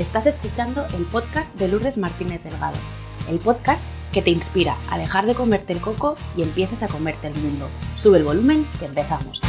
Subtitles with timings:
[0.00, 2.78] Estás escuchando el podcast de Lourdes Martínez Delgado,
[3.28, 7.26] el podcast que te inspira a dejar de comerte el coco y empieces a comerte
[7.26, 7.68] el mundo.
[7.98, 9.42] Sube el volumen que empezamos.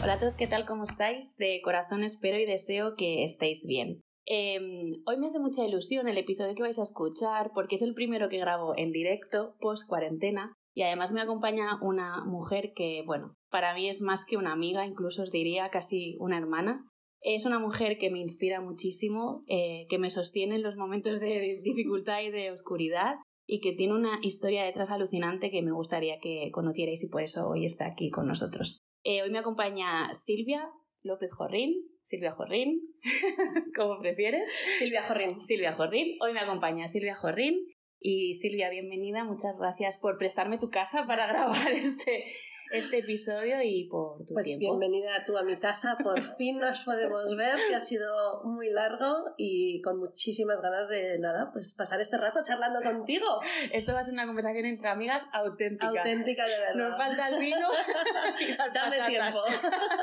[0.00, 0.64] Hola a todos, ¿qué tal?
[0.64, 1.36] ¿Cómo estáis?
[1.38, 4.02] De corazón espero y deseo que estéis bien.
[4.26, 7.94] Em, hoy me hace mucha ilusión el episodio que vais a escuchar porque es el
[7.94, 13.34] primero que grabo en directo post cuarentena y además me acompaña una mujer que, bueno,
[13.50, 16.84] para mí es más que una amiga, incluso os diría casi una hermana.
[17.20, 21.60] Es una mujer que me inspira muchísimo, eh, que me sostiene en los momentos de
[21.64, 23.16] dificultad y de oscuridad
[23.46, 27.48] y que tiene una historia detrás alucinante que me gustaría que conocierais y por eso
[27.48, 28.80] hoy está aquí con nosotros.
[29.04, 30.68] Eh, hoy me acompaña Silvia
[31.02, 32.80] López Jorrín, Silvia Jorrín,
[33.76, 34.48] como prefieres.
[34.78, 35.40] Silvia Jorrín.
[35.40, 36.16] Silvia Jorrín.
[36.20, 37.66] Hoy me acompaña Silvia Jorrín.
[38.00, 42.26] Y Silvia, bienvenida, muchas gracias por prestarme tu casa para grabar este,
[42.70, 44.78] este episodio y por tu pues tiempo.
[44.78, 49.34] bienvenida tú a mi casa, por fin nos podemos ver, que ha sido muy largo
[49.36, 53.26] y con muchísimas ganas de nada, pues pasar este rato charlando contigo.
[53.72, 55.88] Esto va a ser una conversación entre amigas auténtica.
[55.88, 56.88] Auténtica de verdad.
[56.88, 57.68] Nos falta el vino.
[58.74, 59.38] Dame tiempo.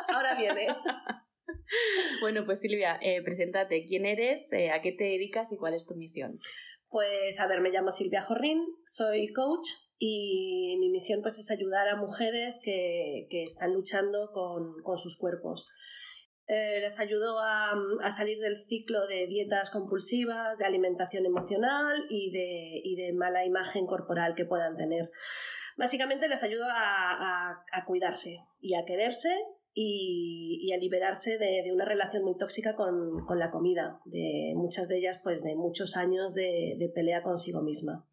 [0.07, 0.67] Ahora viene.
[2.21, 3.85] Bueno, pues Silvia, eh, preséntate.
[3.85, 4.51] ¿Quién eres?
[4.53, 6.31] Eh, ¿A qué te dedicas y cuál es tu misión?
[6.89, 11.87] Pues a ver, me llamo Silvia Jorrín, soy coach y mi misión pues es ayudar
[11.87, 15.67] a mujeres que, que están luchando con, con sus cuerpos.
[16.47, 22.31] Eh, les ayudo a, a, salir del ciclo de dietas compulsivas, de alimentación emocional y
[22.31, 25.09] de, y de mala imagen corporal que puedan tener.
[25.75, 29.29] Básicamente les ayudo a, a, a cuidarse y a quererse
[29.77, 34.53] y, y a liberarse de, de, una relación muy tóxica con, con, la comida, de
[34.55, 38.07] muchas de ellas pues de muchos años de, de pelea consigo misma.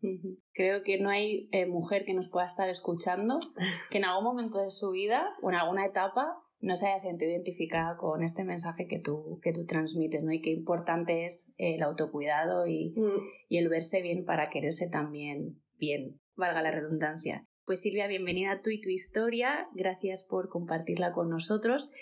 [0.53, 3.39] Creo que no hay eh, mujer que nos pueda estar escuchando
[3.91, 7.31] que en algún momento de su vida o en alguna etapa no se haya sentido
[7.31, 10.33] identificada con este mensaje que tú, que tú transmites, ¿no?
[10.33, 13.21] Y qué importante es el autocuidado y, mm.
[13.49, 17.47] y el verse bien para quererse también bien, valga la redundancia.
[17.65, 19.69] Pues Silvia, bienvenida a tú y tu historia.
[19.73, 21.93] Gracias por compartirla con nosotros.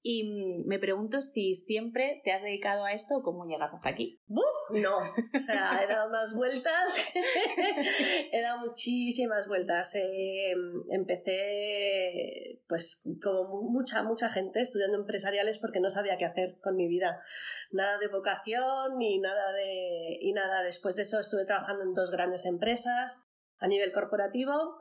[0.00, 3.90] Y mm, me pregunto si siempre te has dedicado a esto o cómo llegas hasta
[3.90, 4.22] aquí.
[4.28, 4.46] ¡Buf!
[4.70, 7.04] No, o sea, he dado más vueltas,
[8.32, 9.94] he dado muchísimas vueltas.
[9.94, 10.54] Eh,
[10.88, 16.88] empecé, pues, como mucha, mucha gente estudiando empresariales porque no sabía qué hacer con mi
[16.88, 17.20] vida.
[17.72, 20.16] Nada de vocación ni nada de.
[20.18, 20.62] y nada.
[20.62, 23.22] Después de eso estuve trabajando en dos grandes empresas
[23.58, 24.80] a nivel corporativo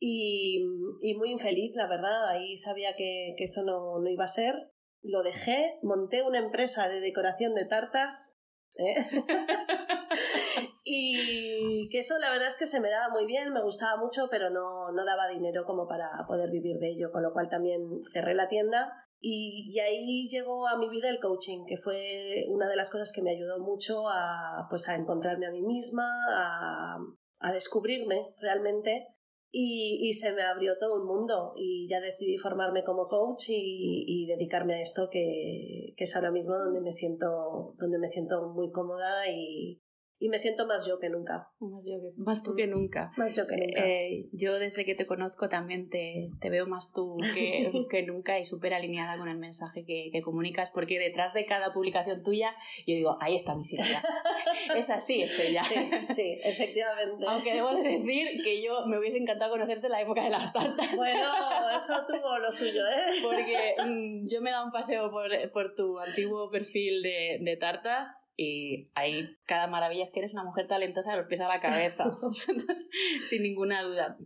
[0.00, 0.64] y,
[1.00, 2.28] y, muy infeliz, la verdad.
[2.28, 4.54] Ahí sabía que, que eso no, no, iba a ser.
[5.02, 8.34] Lo dejé, monté una empresa de decoración de tartas.
[8.78, 8.96] ¿eh?
[10.84, 14.28] y que eso la verdad es que se me daba muy bien, me gustaba mucho,
[14.30, 17.80] pero no, no daba dinero como para poder vivir de ello, con lo cual también
[18.12, 22.68] cerré la tienda y, y, ahí llegó a mi vida el coaching, que fue una
[22.68, 26.98] de las cosas que me ayudó mucho a, pues, a encontrarme a mí misma, a,
[27.40, 29.08] a descubrirme realmente
[29.50, 34.04] y, y, se me abrió todo un mundo y ya decidí formarme como coach y,
[34.06, 38.48] y dedicarme a esto que, que, es ahora mismo donde me siento, donde me siento
[38.48, 39.80] muy cómoda y,
[40.20, 41.48] y me siento más yo que nunca.
[41.60, 43.12] Más, yo que, más tú que nunca.
[43.16, 43.86] Más yo que nunca.
[43.86, 48.38] Eh, yo desde que te conozco también te, te veo más tú que, que nunca
[48.38, 52.54] y súper alineada con el mensaje que, que, comunicas porque detrás de cada publicación tuya
[52.86, 54.02] yo digo, ahí está mi Silvia.
[54.76, 55.62] es así, es ella.
[55.62, 55.76] Sí,
[56.14, 57.24] sí, efectivamente.
[57.26, 60.52] Aunque debo de decir que yo me hubiese encantado conocerte en la época de las
[60.52, 60.96] tartas.
[60.96, 61.28] Bueno,
[61.76, 63.20] eso tuvo lo suyo, ¿eh?
[63.22, 67.56] Porque mmm, yo me he dado un paseo por, por tu antiguo perfil de, de
[67.56, 71.48] tartas y ahí cada maravilla es que eres una mujer talentosa de los pies a
[71.48, 72.04] la cabeza,
[73.28, 74.16] sin ninguna duda.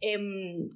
[0.00, 0.16] Eh,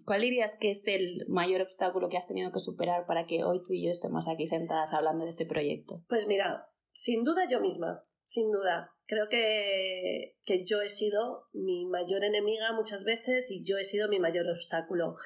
[0.04, 3.62] ¿Cuál dirías que es el mayor obstáculo que has tenido que superar para que hoy
[3.64, 6.02] tú y yo estemos aquí sentadas hablando de este proyecto?
[6.10, 8.90] Pues mira, sin duda yo misma, sin duda.
[9.06, 14.10] Creo que, que yo he sido mi mayor enemiga muchas veces y yo he sido
[14.10, 15.16] mi mayor obstáculo.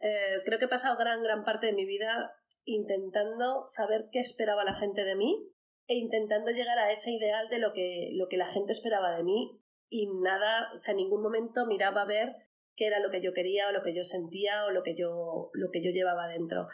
[0.00, 2.32] Eh, creo que he pasado gran, gran parte de mi vida
[2.64, 5.51] intentando saber qué esperaba la gente de mí
[5.86, 9.24] e intentando llegar a ese ideal de lo que, lo que la gente esperaba de
[9.24, 12.36] mí y nada, o sea, ningún momento miraba a ver
[12.76, 15.50] qué era lo que yo quería o lo que yo sentía o lo que yo,
[15.52, 16.68] lo que yo llevaba dentro.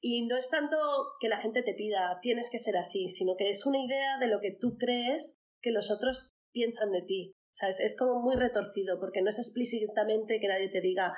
[0.00, 0.76] Y no es tanto
[1.20, 4.28] que la gente te pida tienes que ser así, sino que es una idea de
[4.28, 7.34] lo que tú crees que los otros piensan de ti.
[7.50, 11.14] O sea, es, es, como muy retorcido, porque no es explícitamente que nadie te diga,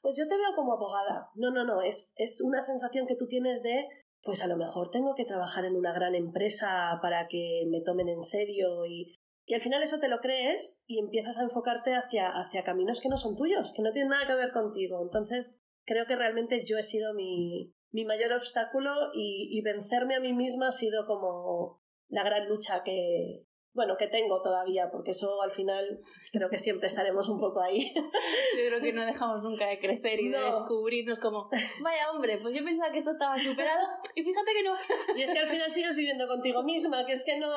[0.00, 1.28] pues yo te veo como abogada.
[1.34, 3.86] No, no, no, es, es una sensación que tú tienes de
[4.24, 8.08] pues a lo mejor tengo que trabajar en una gran empresa para que me tomen
[8.08, 12.28] en serio y, y al final eso te lo crees y empiezas a enfocarte hacia,
[12.28, 15.02] hacia caminos que no son tuyos, que no tienen nada que ver contigo.
[15.02, 20.32] Entonces creo que realmente yo he sido mi, mi mayor obstáculo y, vencerme a mí
[20.32, 25.50] misma ha sido como la gran lucha que, bueno, que tengo todavía, porque eso al
[25.50, 26.00] final
[26.32, 27.92] creo que siempre estaremos un poco ahí.
[27.94, 31.50] Yo creo que no dejamos nunca de crecer y de descubrirnos como,
[31.82, 34.76] vaya hombre, pues yo pensaba que esto estaba superado y fíjate que no.
[35.16, 37.50] Y es que al final sigues viviendo contigo misma, que es que no...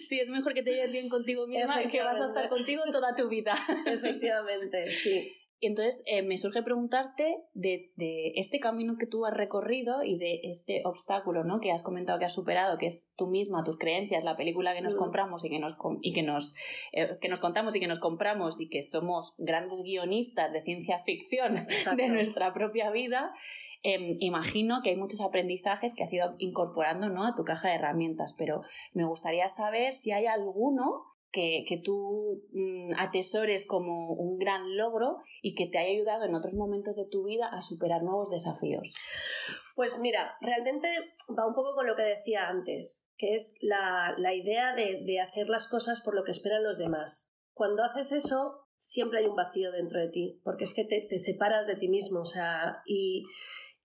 [0.00, 3.14] Sí, es mejor que te lleves bien contigo misma que vas a estar contigo toda
[3.14, 3.54] tu vida.
[3.86, 5.32] Efectivamente, sí.
[5.60, 10.16] Y entonces eh, me surge preguntarte de, de, este camino que tú has recorrido y
[10.16, 11.58] de este obstáculo ¿no?
[11.60, 14.82] que has comentado que has superado, que es tú misma, tus creencias, la película que
[14.82, 14.98] nos mm.
[14.98, 16.54] compramos y que nos, y que nos,
[16.92, 21.00] eh, que nos contamos y que nos compramos y que somos grandes guionistas de ciencia
[21.00, 21.56] ficción
[21.96, 23.32] de nuestra propia vida.
[23.82, 27.26] Em, imagino que hay muchos aprendizajes que has ido incorporando ¿no?
[27.26, 28.62] a tu caja de herramientas, pero
[28.92, 35.18] me gustaría saber si hay alguno que, que tú mm, atesores como un gran logro
[35.42, 38.94] y que te haya ayudado en otros momentos de tu vida a superar nuevos desafíos.
[39.74, 40.88] Pues mira, realmente
[41.38, 45.20] va un poco con lo que decía antes, que es la, la idea de, de,
[45.20, 47.32] hacer las cosas por lo que esperan los demás.
[47.52, 51.18] Cuando haces eso, siempre hay un vacío dentro de ti, porque es que te, te
[51.18, 53.24] separas de ti mismo, o sea, y,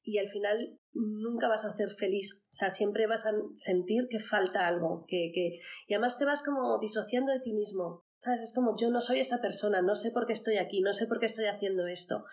[0.03, 2.43] y al final nunca vas a ser feliz.
[2.49, 5.59] O sea, siempre vas a sentir que falta algo, que, que...
[5.87, 8.05] y además te vas como disociando de ti mismo.
[8.19, 8.41] ¿Sabes?
[8.41, 11.07] Es como yo no soy esta persona, no sé por qué estoy aquí, no sé
[11.07, 12.23] por qué estoy haciendo esto.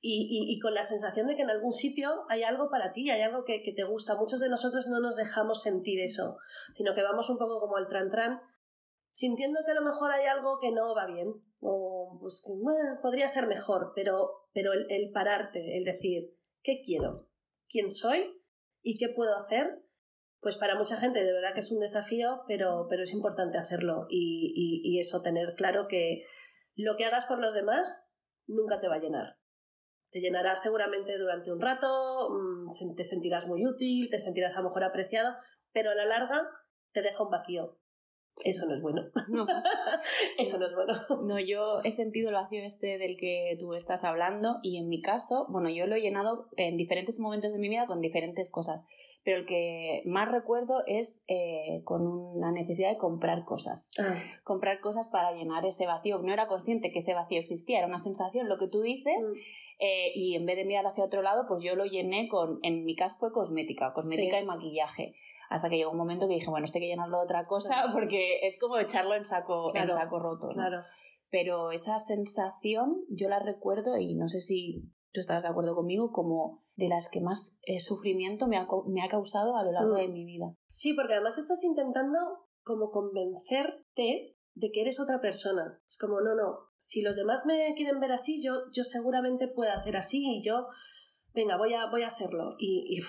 [0.00, 3.22] Y, y, con la sensación de que en algún sitio hay algo para ti, hay
[3.22, 4.14] algo que, que, te gusta.
[4.14, 6.36] Muchos de nosotros no nos dejamos sentir eso,
[6.72, 8.40] sino que vamos un poco como al tran-tran,
[9.10, 12.52] sintiendo que a lo mejor hay algo que no va bien, o pues que
[13.02, 16.30] podría ser mejor, pero, pero el pararte, el decir,
[16.62, 17.28] ¿qué quiero?
[17.68, 18.42] ¿Quién soy?
[18.82, 19.82] ¿Y qué puedo hacer?
[20.40, 24.06] Pues para mucha gente de verdad que es un desafío, pero, pero es importante hacerlo
[24.08, 26.22] y, y, eso, tener claro que
[26.76, 28.08] lo que hagas por los demás
[28.46, 29.38] nunca te va a llenar.
[30.10, 34.68] Te llenará seguramente durante un rato, mm, te sentirás muy útil, te sentirás a lo
[34.68, 35.36] mejor apreciado,
[35.72, 36.48] pero a la larga
[36.92, 37.79] te deja un vacío.
[38.44, 39.02] Eso no es bueno.
[39.28, 39.46] No.
[40.38, 40.94] Eso no es bueno.
[41.22, 45.00] No, yo he sentido el vacío este del que tú estás hablando y en mi
[45.02, 48.84] caso, bueno, yo lo he llenado en diferentes momentos de mi vida con diferentes cosas,
[49.24, 53.90] pero el que más recuerdo es eh, con una necesidad de comprar cosas.
[53.98, 54.22] Ah.
[54.44, 56.18] Comprar cosas para llenar ese vacío.
[56.18, 59.26] No era consciente que ese vacío existía, era una sensación, lo que tú dices.
[59.26, 59.36] Mm.
[59.82, 62.84] Eh, y en vez de mirar hacia otro lado, pues yo lo llené con, en
[62.84, 65.14] mi caso fue cosmética, cosmética y maquillaje
[65.50, 67.90] hasta que llegó un momento que dije, bueno, esto hay que llenarlo de otra cosa
[67.92, 70.48] porque es como echarlo en saco, en saco roto.
[70.48, 70.84] Claro.
[71.28, 76.12] Pero esa sensación yo la recuerdo y no sé si tú estarás de acuerdo conmigo
[76.12, 79.94] como de las que más eh, sufrimiento me ha, me ha, causado a lo largo
[79.96, 80.12] de mm.
[80.12, 80.46] mi vida.
[80.68, 82.18] Sí, porque además estás intentando
[82.62, 85.80] como convencerte de que eres otra persona.
[85.88, 89.76] Es como, no, no, si los demás me quieren ver así, yo, yo seguramente pueda
[89.78, 90.68] ser así y yo
[91.34, 92.56] venga, voy a, voy a hacerlo.
[92.58, 93.00] Y, y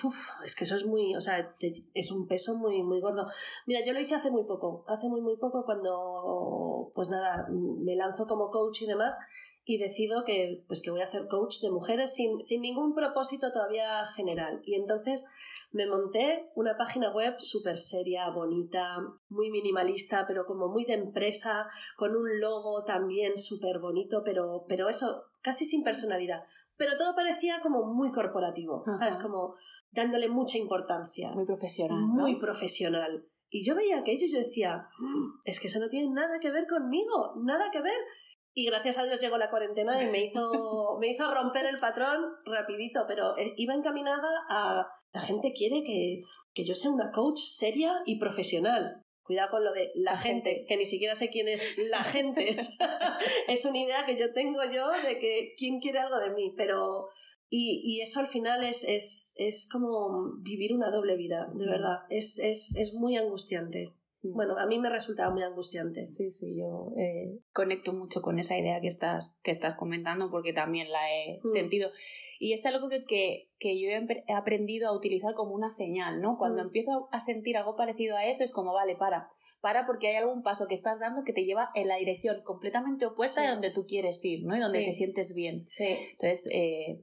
[0.44, 1.56] es que eso es muy, o sea,
[1.94, 3.26] es un peso muy, muy gordo.
[3.66, 7.96] Mira, yo lo hice hace muy poco, hace muy, muy poco cuando, pues nada, me
[7.96, 9.16] lanzo como coach y demás
[9.64, 13.52] y decido que, pues que voy a ser coach de mujeres sin, sin ningún propósito
[13.52, 14.60] todavía general.
[14.64, 15.24] Y entonces
[15.70, 18.98] me monté una página web súper seria, bonita,
[19.28, 24.88] muy minimalista, pero como muy de empresa, con un logo también súper bonito, pero, pero
[24.88, 26.42] eso, casi sin personalidad
[26.82, 29.16] pero todo parecía como muy corporativo, ¿sabes?
[29.16, 29.54] Como
[29.92, 31.30] dándole mucha importancia.
[31.30, 31.96] Muy profesional.
[31.96, 33.24] Muy profesional.
[33.50, 36.50] Y yo veía aquello y yo decía, mm, es que eso no tiene nada que
[36.50, 38.00] ver conmigo, nada que ver.
[38.52, 40.40] Y gracias a Dios llegó la cuarentena y me hizo,
[41.00, 46.22] me hizo romper el patrón rapidito, pero eh, iba encaminada a la gente quiere que,
[46.52, 49.04] que yo sea una coach seria y profesional.
[49.24, 52.56] Cuidado con lo de la, gente, que ni siquiera sé quién es la gente.
[53.48, 57.08] es una idea que yo tengo yo de que quién quiere algo de mí, pero...
[57.54, 61.70] Y, y eso al final es, es, es, como vivir una doble vida, de mm.
[61.70, 61.98] verdad.
[62.08, 63.92] Es, es, es muy angustiante.
[64.22, 64.34] Mm.
[64.34, 66.06] Bueno, a mí me resultaba muy angustiante.
[66.06, 70.54] Sí, sí, yo eh, conecto mucho con esa idea que estás, que estás comentando porque
[70.54, 71.48] también la he mm.
[71.48, 71.90] sentido.
[72.38, 73.50] Y es algo que, que,
[73.80, 76.36] yo he aprendido a utilizar como una señal, ¿no?
[76.38, 76.66] Cuando mm.
[76.66, 79.30] empiezo a sentir algo parecido a eso, es como, vale, para.
[79.60, 83.06] Para porque hay algún paso que estás dando que te lleva en la dirección completamente
[83.06, 84.56] opuesta de donde tú quieres ir, ¿no?
[84.56, 85.68] Y donde te sientes bien.
[85.68, 85.86] Sí.
[85.86, 87.00] Entonces, eh,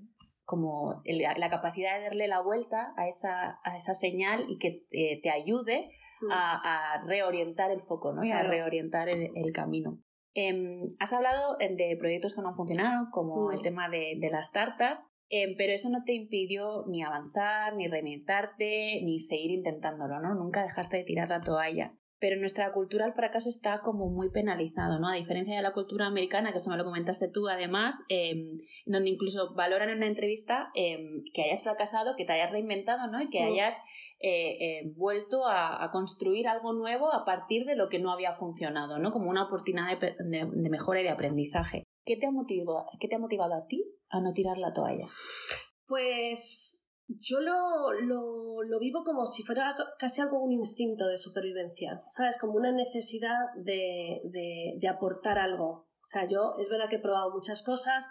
[0.49, 5.21] como la capacidad de darle la vuelta a esa, a esa señal y que eh,
[5.21, 6.31] te ayude mm.
[6.31, 8.25] a, reorientar el foco, ¿no?
[8.25, 9.99] Y a reorientar el, camino.
[10.33, 13.61] Em, has hablado de proyectos que no funcionaron, como el mm.
[13.61, 15.11] tema de, de, las tartas.
[15.29, 20.33] Em, pero eso no te impidió ni avanzar, ni reinventarte, ni seguir intentándolo, ¿no?
[20.33, 21.93] Nunca dejaste de tirar la toalla.
[22.21, 25.07] pero en nuestra cultura el fracaso está como muy penalizado, ¿no?
[25.07, 29.09] A diferencia de la cultura americana, que eso me lo comentaste tú además, em, donde
[29.09, 33.21] incluso valoran en una entrevista em, que hayas fracasado, que te hayas reinventado, ¿no?
[33.21, 33.47] Y que mm.
[33.47, 33.81] hayas
[34.19, 38.99] eh, eh, vuelto a, construir algo nuevo a partir de lo que no había funcionado,
[38.99, 39.13] ¿no?
[39.13, 41.85] Como una oportunidad de, mejora y de aprendizaje.
[42.03, 45.07] ¿Qué te, ha motivado, ¿Qué te ha motivado a ti a no tirar la toalla?
[45.87, 52.03] Pues yo lo, lo, lo, vivo como si fuera casi algo un instinto de supervivencia,
[52.09, 52.37] ¿sabes?
[52.37, 55.87] Como una necesidad de, de, de, aportar algo.
[56.01, 58.07] O sea, yo es verdad que he probado muchas cosas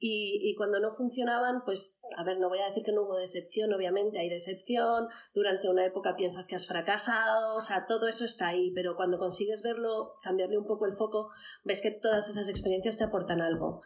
[0.00, 3.16] y, y, cuando no funcionaban, pues, a ver, no voy a decir que no hubo
[3.16, 8.24] decepción, obviamente hay decepción, durante una época piensas que has fracasado, o sea, todo eso
[8.24, 11.30] está ahí, pero cuando consigues verlo, cambiarle un poco el foco,
[11.64, 13.82] ves que todas esas experiencias te aportan algo.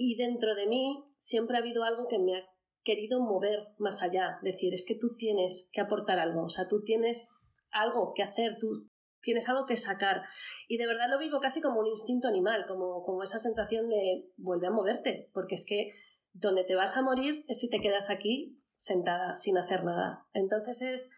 [0.00, 2.48] Y dentro de mí siempre ha habido algo que me ha
[2.84, 6.84] querido mover más allá, decir, es que tú tienes que aportar algo, o sea, tú
[6.84, 7.34] tienes
[7.72, 8.88] algo que hacer, tú
[9.20, 10.22] tienes algo que sacar.
[10.68, 14.30] Y de verdad lo vivo casi como un instinto animal, como, como esa sensación de
[14.36, 15.92] vuelve a moverte, porque es que
[16.32, 20.28] donde te vas a morir es si te quedas aquí sentada sin hacer nada.
[20.32, 21.10] Entonces es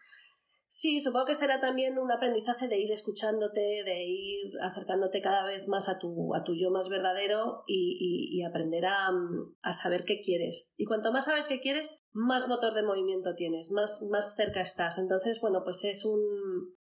[0.73, 5.67] Sí, supongo que será también un aprendizaje de ir escuchándote, de ir acercándote cada vez
[5.67, 10.21] más a tu, a tu yo más verdadero y, aprender a, mm, a, saber qué
[10.21, 10.71] quieres.
[10.77, 14.97] Y cuanto más sabes qué quieres, más motor de movimiento tienes, más, más cerca estás.
[14.97, 16.21] Entonces, bueno, pues es un,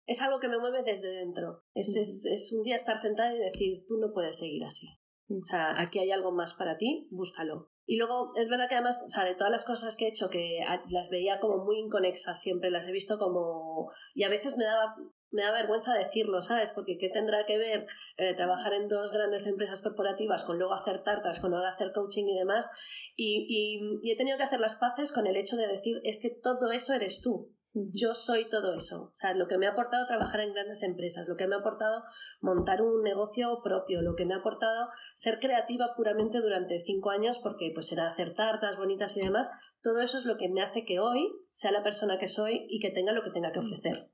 [0.06, 1.62] es algo que me mueve desde dentro.
[1.72, 4.88] Es, es, es, un día estar sentada y decir, tú no puedes seguir así.
[5.28, 7.70] O sea, aquí hay algo más para ti, búscalo.
[7.90, 10.60] Y luego es verdad que además, o de todas las cosas que he hecho, que
[10.90, 13.90] las veía como muy inconexas siempre, las he visto como...
[14.14, 14.94] Y a veces me daba,
[15.30, 16.70] me da vergüenza decirlo, ¿sabes?
[16.70, 17.86] Porque ¿qué tendrá que ver
[18.18, 22.26] eh, trabajar en dos grandes empresas corporativas con luego hacer tartas, con ahora hacer coaching
[22.26, 22.68] y demás?
[23.16, 26.28] Y, y he tenido que hacer las paces con el hecho de decir, es que
[26.28, 27.54] todo eso eres tú.
[27.92, 29.10] Yo soy todo eso.
[29.12, 31.58] O sea, lo que me ha aportado trabajar en grandes empresas, lo que me ha
[31.58, 32.02] aportado
[32.40, 37.38] montar un negocio propio, lo que me ha aportado ser creativa puramente durante cinco años,
[37.38, 39.50] porque pues era hacer tartas bonitas y demás,
[39.82, 42.80] todo eso es lo que me hace que hoy sea la persona que soy y
[42.80, 44.10] que tenga lo que tenga que ofrecer.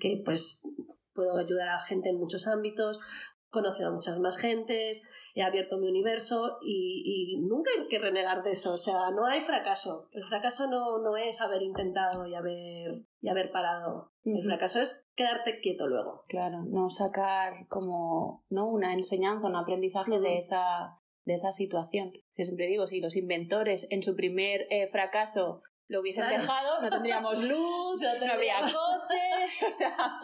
[0.00, 0.62] Que pues
[1.12, 2.98] puedo ayudar a gente en muchos ámbitos,
[3.50, 5.02] conocido a muchas más gentes,
[5.34, 9.40] he abierto mi universo y, nunca hay que renegar de eso, o sea, no hay
[9.40, 10.08] fracaso.
[10.12, 14.12] El fracaso no, no es haber intentado y haber, y haber parado.
[14.24, 16.24] El fracaso es quedarte quieto luego.
[16.28, 18.68] Claro, no sacar como ¿no?
[18.68, 22.12] una enseñanza, un aprendizaje de esa de esa situación.
[22.32, 27.42] siempre digo, si los inventores en su primer eh, fracaso lo hubiesen dejado, no tendríamos
[27.42, 30.16] luz, no, habría coches, o sea,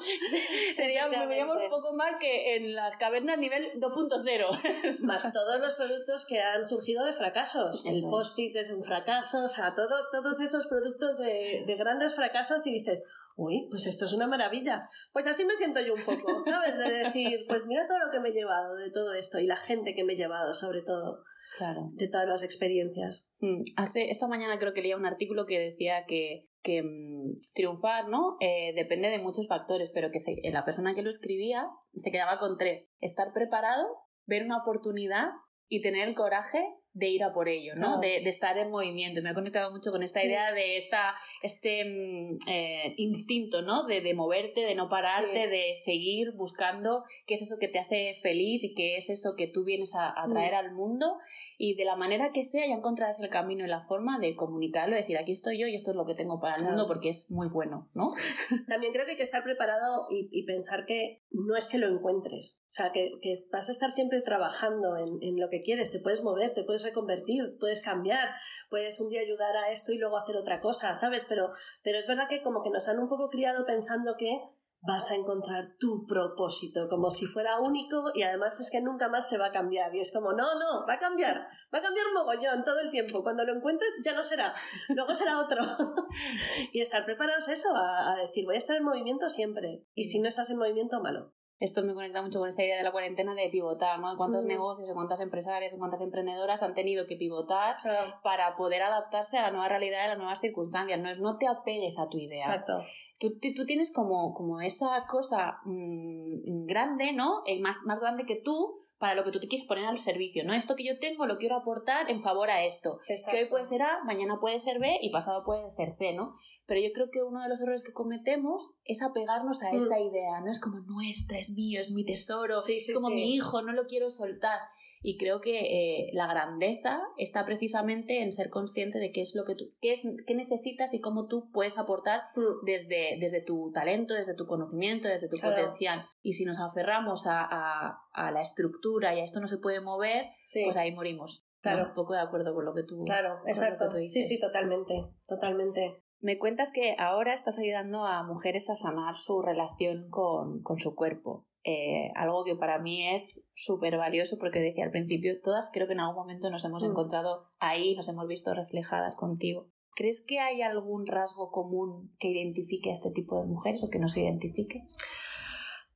[0.74, 4.98] seríamos un poco más que en las cavernas nivel 2.0.
[5.00, 7.84] Más todos los productos que han surgido de fracasos.
[7.84, 12.64] el post-it es un fracaso, o sea, todo, todos esos productos de, de grandes fracasos
[12.66, 13.02] y dices,
[13.36, 14.88] uy, pues esto es una maravilla.
[15.12, 16.78] Pues así me siento yo un poco, ¿sabes?
[16.78, 19.56] De decir, pues mira todo lo que me he llevado de todo esto y la
[19.56, 21.24] gente que me he llevado sobre todo
[21.56, 21.90] claro.
[21.92, 23.28] de todas las experiencias.
[23.40, 28.08] Mm, hace, esta mañana creo que leía un artículo que decía que, que mm, triunfar
[28.08, 28.36] ¿no?
[28.40, 32.38] Eh, depende de muchos factores, pero que se, la persona que lo escribía se quedaba
[32.38, 32.88] con tres.
[33.00, 33.86] Estar preparado,
[34.26, 35.28] ver una oportunidad
[35.68, 36.60] y tener el coraje
[36.92, 37.98] de ir a por ello, ¿no?
[38.00, 39.20] De, de, estar en movimiento.
[39.20, 43.84] Me ha conectado mucho con esta idea de esta, este mm, eh, instinto, ¿no?
[43.86, 48.18] De, de, moverte, de no pararte, de seguir buscando qué es eso que te hace
[48.22, 51.18] feliz y qué es eso que tú vienes a, a traer al mundo
[51.58, 54.96] y de la manera que sea ya encontrarás el camino y la forma de comunicarlo,
[54.96, 57.30] decir aquí estoy yo y esto es lo que tengo para el mundo porque es
[57.30, 58.12] muy bueno, ¿no?
[58.68, 61.88] También creo que hay que estar preparado y, y pensar que no es que lo
[61.88, 65.90] encuentres, o sea, que, que vas a estar siempre trabajando en, en, lo que quieres,
[65.90, 68.28] te puedes mover, te puedes reconvertir, puedes cambiar,
[68.68, 71.24] puedes un día ayudar a esto y luego hacer otra cosa, ¿sabes?
[71.28, 74.40] Pero, pero es verdad que como que nos han un poco criado pensando que
[74.82, 79.28] vas a encontrar tu propósito como si fuera único y además es que nunca más
[79.28, 82.06] se va a cambiar y es como no, no, va a cambiar, va a cambiar
[82.14, 84.54] mogollón todo el tiempo, cuando lo encuentres ya no será,
[84.88, 85.62] luego será otro
[86.72, 90.20] y estar preparados a eso, a, decir voy a estar en movimiento siempre y si
[90.20, 91.32] no estás en movimiento malo.
[91.58, 94.14] Esto me conecta mucho con esta idea de la cuarentena de pivotar, ¿no?
[94.18, 94.46] cuántos mm.
[94.46, 97.76] negocios, cuántas empresarias, cuántas emprendedoras han tenido que pivotar
[98.22, 101.00] para poder adaptarse a la nueva realidad, a las nuevas circunstancias.
[101.00, 102.36] No es no te apegues a tu idea.
[102.36, 102.82] Exacto
[103.18, 107.42] tú, tú tienes como, como esa cosa mmm, grande, ¿no?
[107.46, 110.44] Eh, más, más grande que tú para lo que tú te quieres poner al servicio,
[110.44, 110.54] ¿no?
[110.54, 112.98] Esto que yo tengo lo quiero aportar en favor a esto.
[113.30, 116.34] Que hoy puede ser A, mañana puede ser B y pasado puede ser C, ¿no?
[116.66, 119.76] Pero yo creo que uno de los errores que cometemos es apegarnos a mm.
[119.76, 120.50] esa idea, ¿no?
[120.50, 124.10] Es como nuestra, es mío, es mi tesoro, es como mi hijo, no lo quiero
[124.10, 124.58] soltar.
[125.02, 125.60] Y creo que
[126.06, 129.92] eh, la grandeza está precisamente en ser consciente de qué es lo que tú, qué,
[129.92, 132.64] es, qué necesitas y cómo tú puedes aportar Mm.
[132.64, 135.56] desde, desde tu talento, desde tu conocimiento, desde tu Claro.
[135.56, 136.04] potencial.
[136.22, 139.80] Y si nos aferramos a, a- a la estructura y a esto no se puede
[139.80, 141.42] mover, Sí, pues ahí morimos.
[141.64, 141.72] ¿no?
[141.72, 141.88] Claro.
[141.88, 143.02] Un poco de acuerdo con lo que tú...
[143.04, 143.88] claro, exacto.
[143.88, 144.28] tú Sí, dices.
[144.28, 144.94] sí, totalmente,
[145.28, 146.02] totalmente.
[146.20, 150.94] Me cuentas que ahora estás ayudando a mujeres a sanar su relación con, con su
[150.94, 151.46] cuerpo.
[151.68, 155.94] Eh, algo que para mí es súper valioso porque decía al principio, todas creo que
[155.94, 156.90] en algún momento nos hemos Mm.
[156.92, 159.66] encontrado ahí, nos hemos visto reflejadas contigo.
[159.96, 163.98] ¿Crees que hay algún rasgo común que identifique a este tipo de mujeres o que
[163.98, 164.84] no se identifique?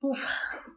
[0.03, 0.25] Uf,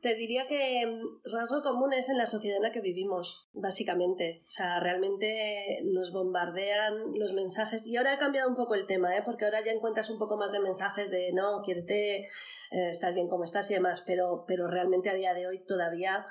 [0.01, 4.41] te diría que mm, rasgo común es en la sociedad en la que vivimos, básicamente.
[4.43, 7.87] O sea, realmente nos bombardean los mensajes.
[7.87, 9.21] Y ahora he cambiado un poco el tema, ¿eh?
[9.23, 12.23] porque ahora ya encuentras un poco más de mensajes de no, quiérete,
[12.71, 16.25] eh, estás bien como estás y demás, pero, pero realmente a día de hoy todavía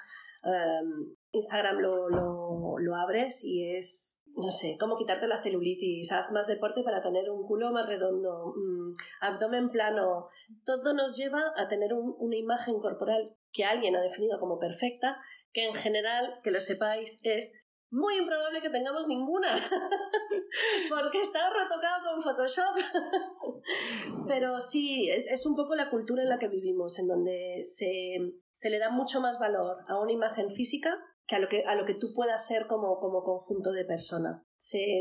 [0.45, 6.31] em, Instagram lo, lo, lo abres y es, no sé, como quitarte la celulitis, haz
[6.31, 10.29] más deporte para tener un culo más redondo, mm, abdomen plano,
[10.65, 15.17] todo nos lleva a tener un- una imagen corporal que alguien ha definido como perfecta,
[15.53, 17.53] que en general, que lo sepáis, es
[17.91, 19.49] muy improbable que tengamos ninguna,
[20.89, 22.75] porque está retocado con Photoshop.
[24.29, 28.17] Pero sí, es, es un poco la cultura en la que vivimos, en donde se,
[28.53, 30.99] se le da mucho más valor a una imagen física
[31.33, 34.45] que a lo que, a lo que tú puedas ser como, como conjunto de persona.
[34.57, 35.01] Se,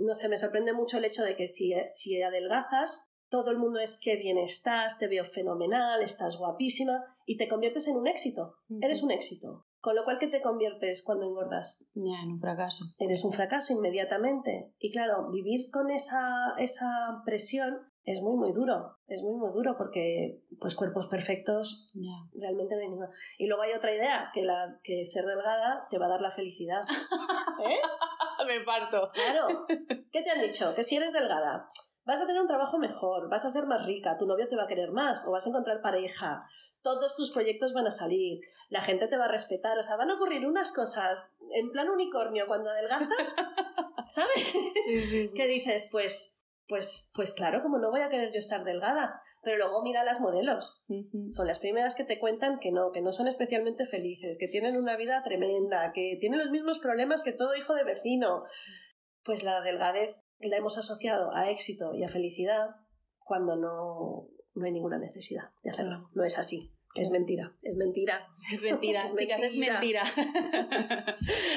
[0.00, 3.80] no sé, me sorprende mucho el hecho de que si, si adelgazas, todo el mundo
[3.80, 8.58] es que bien estás, te veo fenomenal, estás guapísima y te conviertes en un éxito.
[8.80, 9.66] Eres un éxito.
[9.80, 11.84] Con lo cual, ¿qué te conviertes cuando engordas?
[11.94, 12.84] Ya, en un fracaso.
[12.98, 14.72] Eres un fracaso inmediatamente.
[14.78, 18.96] Y claro, vivir con esa, esa presión es muy, muy duro.
[19.06, 21.92] Es muy, muy duro porque pues cuerpos perfectos
[22.34, 23.08] realmente no hay.
[23.38, 26.30] Y luego hay otra idea, que, la, que ser delgada te va a dar la
[26.30, 26.82] felicidad.
[27.64, 28.46] ¿Eh?
[28.46, 29.10] Me parto.
[29.12, 29.66] Claro.
[30.12, 30.74] ¿Qué te han dicho?
[30.74, 31.70] Que si eres delgada,
[32.04, 34.64] vas a tener un trabajo mejor, vas a ser más rica, tu novio te va
[34.64, 36.44] a querer más, o vas a encontrar pareja,
[36.82, 40.10] todos tus proyectos van a salir, la gente te va a respetar, o sea, van
[40.10, 43.36] a ocurrir unas cosas en plan unicornio cuando adelgazas,
[44.08, 44.52] ¿sabes?
[45.34, 49.22] que dices, pues, pues, pues claro, como no voy a querer yo estar delgada.
[49.44, 50.80] Pero luego mira las modelos.
[51.30, 54.76] Son las primeras que te cuentan que no, que no son especialmente felices, que tienen
[54.76, 58.44] una vida tremenda, que tienen los mismos problemas que todo hijo de vecino.
[59.24, 62.76] Pues la delgadez la hemos asociado a éxito y a felicidad
[63.18, 66.08] cuando no, no hay ninguna necesidad de hacerlo.
[66.14, 66.72] No es así.
[66.94, 67.56] Es mentira.
[67.62, 68.28] Es mentira.
[68.52, 70.02] Es mentira, Es chicas, es mentira.
[70.04, 71.16] mentira.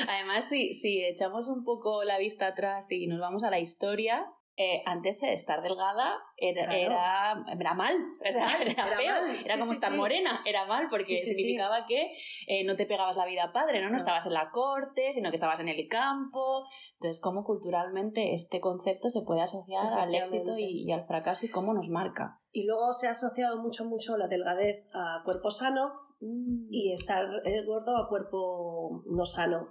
[0.09, 4.25] Además, si, si echamos un poco la vista atrás y nos vamos a la historia,
[4.57, 6.79] eh, antes de estar delgada era, Claro.
[6.79, 9.97] era, era mal, era, era feo, mal, era como sí, estar sí.
[9.97, 12.13] morena, era mal porque significaba que
[12.47, 13.85] eh, no te pegabas la vida padre, ¿no?
[13.85, 13.97] no Claro.
[13.97, 16.65] estabas en la corte, sino que estabas en el campo.
[16.93, 21.49] Entonces, cómo culturalmente este concepto se puede asociar al éxito y, y al fracaso y
[21.49, 22.39] cómo nos marca.
[22.51, 26.67] Y luego se ha asociado mucho, mucho la delgadez a cuerpo sano Mm.
[26.71, 29.67] y estar eh, gordo a cuerpo no sano.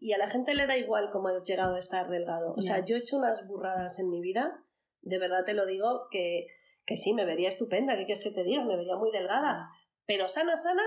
[0.00, 2.52] Y a la gente le da igual cómo has llegado a estar delgado.
[2.56, 4.64] O sea, yo he hecho unas burradas en mi vida,
[5.02, 6.46] de verdad te lo digo, que,
[6.84, 8.64] que sí, me vería estupenda, ¿qué quieres que te diga?
[8.64, 9.68] Me vería muy delgada.
[10.04, 10.82] Pero sana, sana,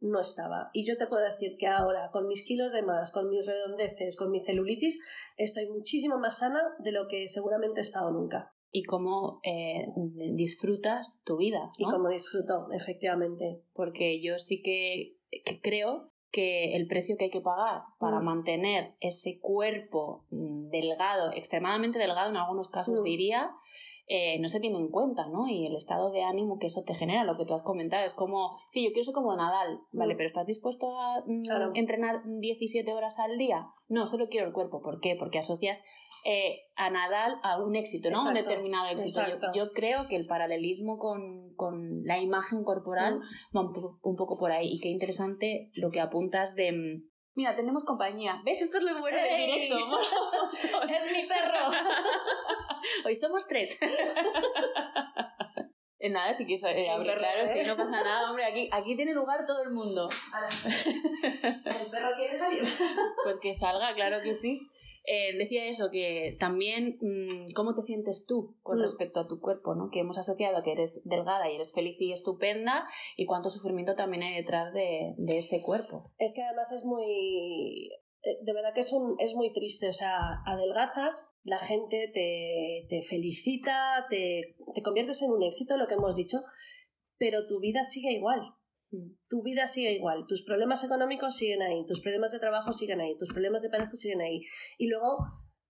[0.00, 0.70] no estaba.
[0.72, 4.16] Y yo te puedo decir que ahora, con mis kilos de más, con mis redondeces,
[4.16, 4.98] con mi celulitis,
[5.36, 8.54] estoy muchísimo más sana de lo que seguramente he estado nunca.
[8.72, 9.86] Y cómo eh,
[10.34, 11.70] disfrutas tu vida.
[11.78, 11.92] Y ¿no?
[11.92, 13.62] como disfruto, efectivamente.
[13.72, 18.24] Porque yo sí que, que creo que el precio que hay que pagar para Mm.
[18.24, 23.04] mantener ese cuerpo mm, delgado, extremadamente delgado en algunos casos Mm.
[23.04, 23.50] diría,
[24.06, 25.48] eh, no se tiene en cuenta, ¿no?
[25.48, 28.14] Y el estado de ánimo que eso te genera, lo que tú has comentado, es
[28.14, 30.14] como, sí, yo quiero ser como Nadal, ¿vale?
[30.14, 30.16] Mm.
[30.16, 31.70] Pero ¿estás dispuesto a mm, Claro.
[31.74, 33.66] entrenar 17 horas al día?
[33.88, 34.80] No, solo quiero el cuerpo.
[34.82, 35.16] ¿Por qué?
[35.16, 35.82] Porque asocias
[36.24, 38.22] eh, a Nadal a un éxito, ¿no?
[38.22, 39.20] Un determinado éxito.
[39.54, 43.56] Yo, creo que el paralelismo con, con la imagen corporal Mm.
[43.56, 44.68] va un, un poco por ahí.
[44.70, 46.72] Y qué interesante lo que apuntas de...
[46.72, 48.40] mm, Mira, tenemos compañía.
[48.44, 48.60] ¿Ves?
[48.60, 49.76] Esto es lo bueno del directo.
[50.88, 51.70] ¡Es mi perro!
[53.06, 53.78] Hoy somos tres.
[56.10, 57.46] Nada, sí que es, eh, perro, claro, ¿eh?
[57.46, 60.08] sí, no pasa nada, hombre, aquí, aquí tiene lugar todo el mundo.
[61.44, 62.62] ¿El perro quiere salir?
[63.22, 64.58] Pues que salga, claro que sí.
[65.04, 68.82] Eh, decía eso, que también mm, cómo te sientes tú con Mm.
[68.82, 69.88] respecto a tu cuerpo, ¿no?
[69.90, 72.86] Que hemos asociado a que eres delgada y eres feliz y estupenda
[73.16, 76.12] y cuánto sufrimiento también hay detrás de, de ese cuerpo.
[76.18, 77.88] Es que además es muy...
[78.22, 82.86] eh, De verdad que es, un, es muy triste, o sea, adelgazas, la gente te,
[82.88, 86.38] te felicita, te, te conviertes en un éxito, lo que hemos dicho,
[87.18, 88.40] pero tu vida sigue igual.
[89.28, 93.16] Tu vida sigue igual, tus problemas económicos siguen ahí, tus problemas de trabajo siguen ahí,
[93.18, 94.42] tus problemas de pareja siguen ahí.
[94.78, 95.18] Y luego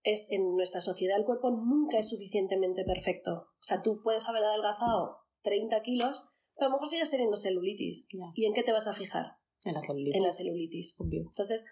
[0.02, 3.32] es, en nuestra sociedad el cuerpo nunca es suficientemente perfecto.
[3.32, 6.22] O sea, tú puedes haber adelgazado 30 kilos,
[6.56, 8.06] pero a lo mejor sigues teniendo celulitis.
[8.34, 9.26] ¿Y en qué te vas a fijar?
[9.64, 10.16] En la celulitis.
[10.16, 10.96] En la celulitis.
[10.98, 11.24] Obvio.
[11.28, 11.66] Entonces,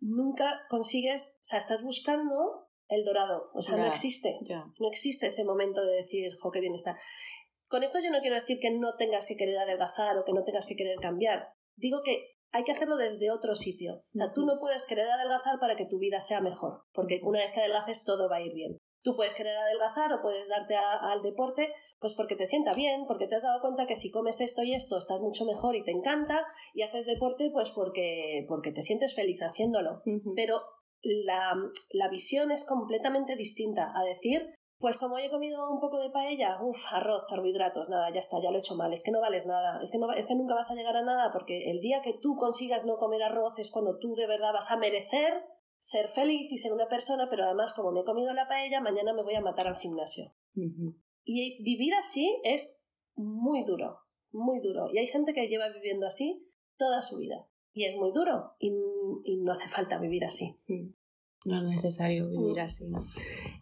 [0.00, 3.50] nunca consigues, o sea, estás buscando el dorado.
[3.54, 4.38] O sea, no existe.
[4.42, 4.64] Ya.
[4.78, 6.98] No existe ese momento de decir, jo, qué bien está.
[7.68, 10.44] Con esto yo no quiero decir que no tengas que querer adelgazar o que no
[10.44, 11.48] tengas que querer cambiar.
[11.76, 13.96] Digo que hay que hacerlo desde otro sitio.
[13.96, 17.40] O sea, tú no puedes querer adelgazar para que tu vida sea mejor, porque una
[17.40, 18.78] vez que adelgaces todo va a ir bien.
[19.04, 23.04] Tú puedes querer adelgazar o puedes darte a- al deporte, pues porque te sienta bien,
[23.06, 25.84] porque te has dado cuenta que si comes esto y esto estás mucho mejor y
[25.84, 30.00] te encanta, y haces deporte, pues porque, porque te sientes feliz haciéndolo
[30.34, 30.62] pero
[31.02, 31.54] la,
[31.90, 34.48] la visión es completamente distinta a decir,
[34.78, 38.40] pues como hoy he comido un poco de paella, uff, arroz, carbohidratos, nada, ya está,
[38.40, 40.36] ya lo he hecho mal, es que no vales nada, es que, no, es que
[40.36, 43.54] nunca vas a llegar a nada porque el día que tú consigas no comer arroz
[43.58, 45.44] es cuando tú de verdad vas a merecer
[45.78, 49.12] ser feliz y ser una persona, pero además como me he comido la paella, mañana
[49.12, 50.32] me voy a matar al gimnasio.
[51.24, 52.80] Y vivir así es
[53.14, 54.00] muy duro,
[54.32, 54.88] muy duro.
[54.92, 57.46] Y hay gente que lleva viviendo así toda su vida.
[57.72, 58.54] Y es muy duro.
[58.58, 58.72] Y,
[59.24, 60.58] y no hace falta vivir así.
[60.66, 60.94] Mm.
[61.44, 62.64] No es necesario vivir Mm.
[62.64, 62.84] así.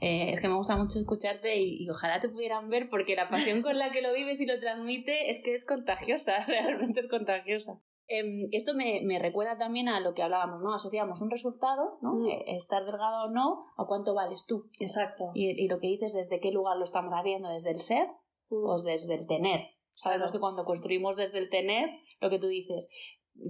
[0.01, 3.29] Eh, es que me gusta mucho escucharte y, y ojalá te pudieran ver porque la
[3.29, 7.09] pasión con la que lo vives y lo transmite es que es contagiosa, realmente es
[7.09, 7.81] contagiosa.
[8.09, 10.73] Em, esto me, me recuerda también a lo que hablábamos, ¿no?
[10.73, 12.15] Asociamos un resultado, ¿no?
[12.15, 12.27] Mm.
[12.31, 14.71] Eh, Estar delgado o no, a cuánto vales tú.
[14.81, 15.33] Exacto.
[15.35, 18.07] Y, y lo que dices, desde qué lugar lo estamos haciendo, desde el ser
[18.49, 18.65] Mm.
[18.65, 19.61] o desde el tener.
[19.95, 20.33] Sabemos Claro.
[20.35, 21.89] que cuando construimos desde el tener,
[22.21, 22.89] lo que tú dices,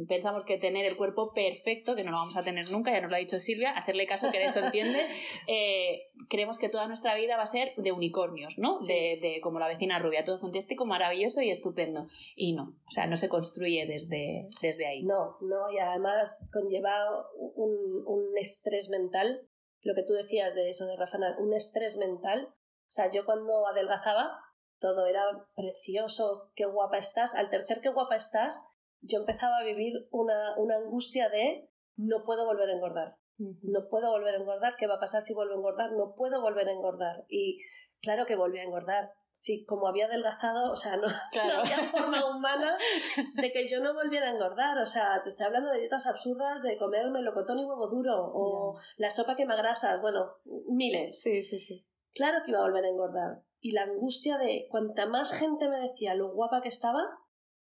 [0.09, 3.11] pensamos que tener el cuerpo perfecto, que no lo vamos a tener nunca, ya nos
[3.11, 5.01] lo ha dicho Silvia, hacerle caso que de esto entiende,
[5.47, 8.81] eh, creemos que toda nuestra vida va a ser de unicornios, ¿no?
[8.81, 8.93] Sí.
[8.93, 12.09] De, de como la vecina rubia, todo fantástico, maravilloso y estupendo.
[12.35, 15.03] Y no, o sea, no se construye desde, desde ahí.
[15.05, 16.95] No, no, y además conlleva
[17.37, 19.49] un, un estrés mental.
[19.83, 22.49] Lo que tú decías de eso de Rafa, un estrés mental.
[22.89, 24.41] O sea, yo cuando adelgazaba,
[24.79, 25.23] todo era
[25.55, 27.35] precioso, qué guapa estás.
[27.35, 28.63] Al tercer qué guapa estás,
[29.07, 33.17] yo empezaba a vivir una, una angustia de no puedo volver a engordar.
[33.39, 35.93] No puedo volver a engordar, ¿qué va a pasar si vuelvo a engordar?
[35.93, 37.27] No puedo volver a engordar.
[37.29, 37.61] Y
[38.01, 39.11] claro que volví a engordar.
[39.35, 41.57] Sí, como había adelgazado, o sea, no, Claro.
[41.57, 42.79] no había forma humana
[43.35, 44.79] de que yo no volviera a engordar.
[44.79, 48.79] O sea, te estoy hablando de dietas absurdas de comer melocotón y huevo duro o
[48.97, 50.37] la sopa quemagrasas, bueno,
[50.71, 51.21] miles.
[51.21, 51.87] Sí, sí, sí.
[52.15, 53.43] Claro que iba a volver a engordar.
[53.61, 57.03] Y la angustia de cuanta más gente me decía lo guapa que estaba,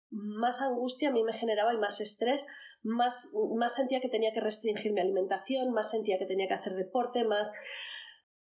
[0.10, 2.46] más angustia a mí me generaba y más estrés,
[2.84, 6.74] más, más sentía que tenía que restringir mi alimentación, más sentía que tenía que hacer
[6.74, 7.52] deporte, más,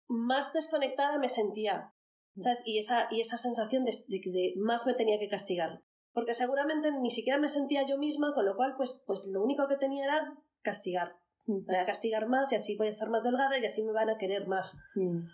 [0.08, 1.94] más desconectada me sentía.
[2.42, 2.62] ¿sabes?
[2.64, 5.82] Y, esa, y esa sensación de, de, de más me tenía que castigar.
[6.12, 9.68] Porque seguramente ni siquiera me sentía yo misma, con lo cual pues, pues lo único
[9.68, 11.16] que tenía era castigar.
[11.46, 13.92] Me voy a castigar más y así voy a estar más delgada y así me
[13.92, 14.76] van a querer más.
[14.94, 15.26] Mm.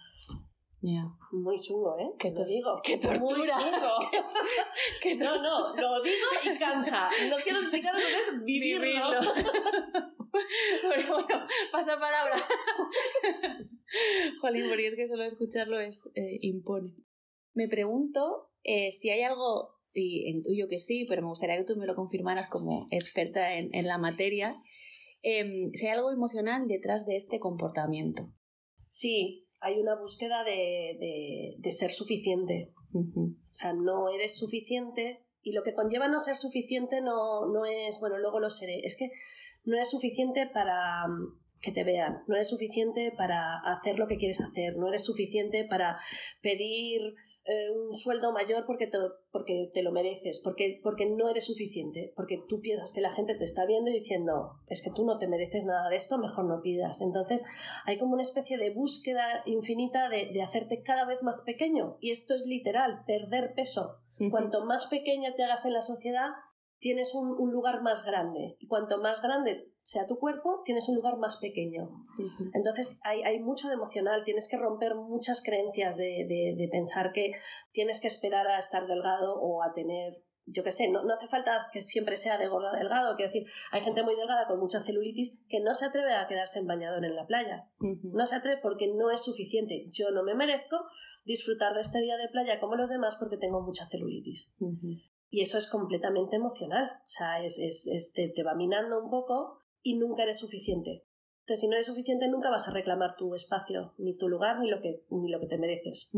[0.83, 1.05] Ya.
[1.33, 2.05] Muy chungo, ¿eh?
[2.05, 2.81] Lo tor- digo.
[2.85, 3.57] qué tortura.
[5.03, 7.09] Qué No, no, lo digo y cansa.
[7.31, 8.83] No quiero explicaros lo que es vivirlo.
[8.83, 9.11] Vivirlo.
[10.87, 12.37] bueno, bueno, pasa palabra.
[14.41, 16.95] Jolín, porque es que solo escucharlo es eh, impone.
[17.55, 21.77] Me pregunto eh, si hay algo, y intuyo que sí, pero me gustaría que tú
[21.77, 24.57] me lo confirmaras como experta en, en la materia,
[25.23, 28.29] em, si hay algo emocional detrás de este comportamiento.
[28.83, 32.73] Sí, hay una búsqueda de, de, de ser suficiente.
[32.95, 38.01] O sea, no eres suficiente y lo que conlleva no ser suficiente no, no es,
[38.01, 38.81] bueno, luego lo seré.
[38.85, 39.11] Es que
[39.65, 44.19] no eres suficiente para mm, que te vean, no eres suficiente para hacer lo que
[44.19, 45.99] quieres hacer, no eres suficiente para
[46.43, 47.15] pedir
[47.47, 48.99] eh, un sueldo mayor porque te,
[49.31, 53.35] porque te lo mereces, porque, porque no eres suficiente, porque tú piensas que la gente
[53.35, 56.47] te está viendo y diciendo, es que tú no te mereces nada de esto, mejor
[56.47, 57.01] no pidas.
[57.01, 57.45] Entonces
[57.85, 62.11] hay como una especie de búsqueda infinita de, de hacerte cada vez más pequeño y
[62.11, 64.01] esto es literal, perder peso.
[64.31, 66.31] Cuanto más pequeña te hagas en la sociedad,
[66.87, 68.57] tienes un, un lugar más grande.
[68.61, 71.83] Y cuanto más grande sea tu cuerpo, tienes un lugar más pequeño.
[72.55, 77.11] Entonces hay, hay mucho de emocional, tienes que romper muchas creencias de, de- de pensar
[77.13, 77.33] que
[77.73, 81.27] tienes que esperar a estar delgado o a tener, yo qué sé, no, no hace
[81.27, 84.61] falta que siempre sea de gordo a delgado, quiero decir, hay gente muy delgada con
[84.61, 87.69] mucha celulitis que no se atreve a quedarse en bañador en la playa.
[88.13, 89.89] No se atreve porque no es suficiente.
[89.91, 90.77] Yo no me merezco
[91.25, 94.55] disfrutar de este día de playa como los demás porque tengo mucha celulitis.
[95.31, 96.91] Y eso es completamente emocional.
[97.05, 101.05] O sea, es, es, es- te, te va minando un poco y nunca eres suficiente.
[101.41, 104.69] Entonces, si no eres suficiente, nunca vas a reclamar tu espacio, ni tu lugar, ni
[104.69, 106.11] lo que, ni lo que te mereces.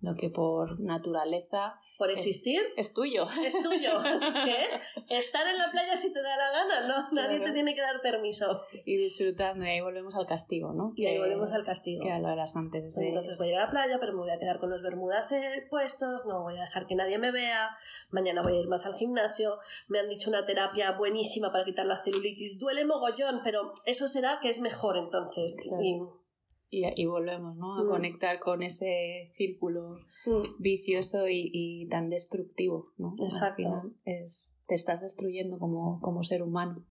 [0.00, 3.26] Lo que por naturaleza por existir es, tuyo.
[3.42, 4.02] Es tuyo.
[4.44, 4.80] ¿Qué es?
[5.08, 7.10] Estar en la playa si te da la gana, ¿no?
[7.12, 8.62] Nadie te tiene que dar permiso.
[8.84, 10.92] Y disfrutando, y ahí volvemos al castigo, ¿no?
[10.94, 12.02] Y ahí volvemos al castigo.
[12.02, 12.96] Que lo eras antes.
[12.98, 15.32] Entonces voy a ir a la playa, pero me voy a quedar con los bermudas
[15.32, 17.70] eh, puestos, no voy a dejar que nadie me vea,
[18.10, 21.86] mañana voy a ir más al gimnasio, me han dicho una terapia buenísima para quitar
[21.86, 25.56] la celulitis, duele mogollón, pero eso será que es mejor entonces.
[25.80, 25.98] Y,
[27.06, 27.78] volvemos ¿no?
[27.78, 27.88] a mm.
[27.88, 30.60] conectar con ese círculo mm.
[30.60, 32.92] vicioso y, tan destructivo.
[32.98, 33.14] ¿no?
[33.22, 33.92] Exacto.
[34.04, 36.84] es, te estás destruyendo como, como ser humano.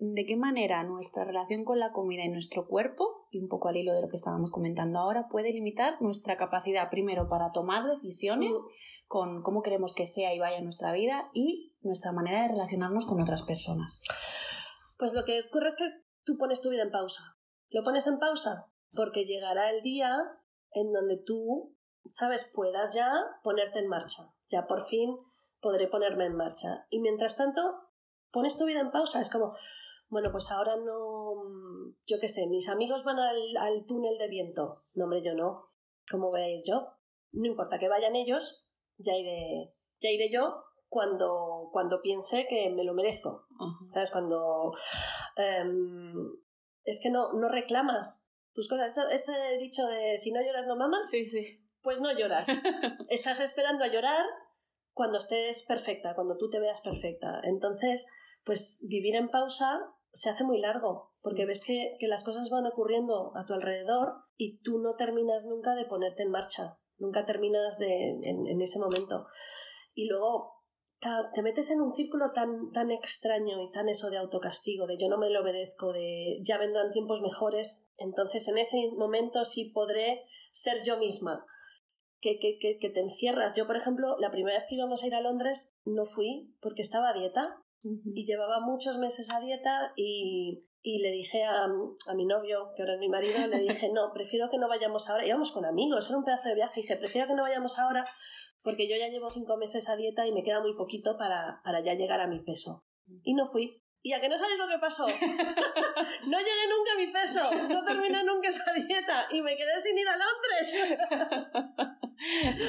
[0.00, 3.76] ¿De qué manera nuestra relación con la comida y nuestro cuerpo, y un poco al
[3.76, 8.52] hilo de lo que estábamos comentando ahora, puede limitar nuestra capacidad primero para tomar decisiones
[8.52, 9.08] mm.
[9.08, 13.20] con cómo queremos que sea y vaya nuestra vida y nuestra manera de relacionarnos con
[13.20, 14.02] otras personas?
[14.98, 15.90] Pues lo que ocurre es que
[16.24, 17.36] tú pones tu vida en pausa.
[17.70, 18.68] ¿Lo pones en pausa?
[18.92, 20.16] Porque llegará el día
[20.72, 21.76] en donde tú,
[22.12, 23.10] sabes, puedas ya
[23.42, 24.22] ponerte en marcha.
[24.48, 25.16] Ya por fin
[25.60, 26.86] podré ponerme en marcha.
[26.90, 27.60] Y mientras tanto,
[28.30, 29.20] pones tu vida en pausa.
[29.20, 29.54] Es como,
[30.08, 31.34] bueno, pues ahora no,
[32.06, 34.84] yo qué sé, mis amigos van al, al túnel de viento.
[34.94, 35.70] No, hombre, yo no.
[36.10, 36.88] ¿Cómo voy a ir yo?
[37.32, 42.84] No importa que vayan ellos, ya iré, ya iré yo cuando, cuando piense que me
[42.84, 43.46] lo merezco.
[43.92, 44.10] ¿Sabes?
[44.10, 44.72] Cuando...
[45.36, 46.14] Em,
[46.84, 48.27] es que no, no reclamas
[48.58, 48.92] tus cosas.
[49.12, 51.64] Este, dicho de si no lloras no mamas, sí, sí.
[51.80, 52.48] pues no lloras.
[53.08, 54.26] Estás esperando a llorar
[54.94, 57.40] cuando estés perfecta, cuando tú te veas perfecta.
[57.44, 58.08] Entonces,
[58.42, 59.78] pues vivir en pausa
[60.12, 64.60] se hace muy largo, porque ves que, las cosas van ocurriendo a tu alrededor y
[64.62, 69.28] tú no terminas nunca de ponerte en marcha, nunca terminas de, en, en ese momento.
[69.94, 70.58] Y luego
[71.32, 75.08] te metes en un círculo tan, tan extraño y tan eso de autocastigo, de yo
[75.08, 80.24] no me lo merezco, de ya vendrán tiempos mejores, entonces en ese momento sí podré
[80.52, 81.44] ser yo misma.
[82.20, 83.54] Que, que, que, que te encierras.
[83.54, 86.82] Yo, por ejemplo, la primera vez que íbamos a ir a Londres no fui porque
[86.82, 92.14] estaba a dieta y llevaba muchos meses a dieta y, y le dije a, a,
[92.14, 95.26] mi novio, que ahora es mi marido, le dije, no, prefiero que no vayamos ahora.
[95.26, 96.80] Íbamos con amigos, era un pedazo de viaje.
[96.80, 98.04] Y dije, prefiero que no vayamos ahora
[98.62, 101.80] porque yo ya llevo cinco meses a dieta y me queda muy poquito para, para
[101.80, 102.84] ya llegar a mi peso.
[103.22, 103.82] Y no fui.
[104.08, 105.06] ¿Y a que no sabes lo que pasó?
[105.06, 109.98] no llegué nunca a mi peso, no terminé nunca esa dieta y me quedé sin
[109.98, 111.12] ir a Londres.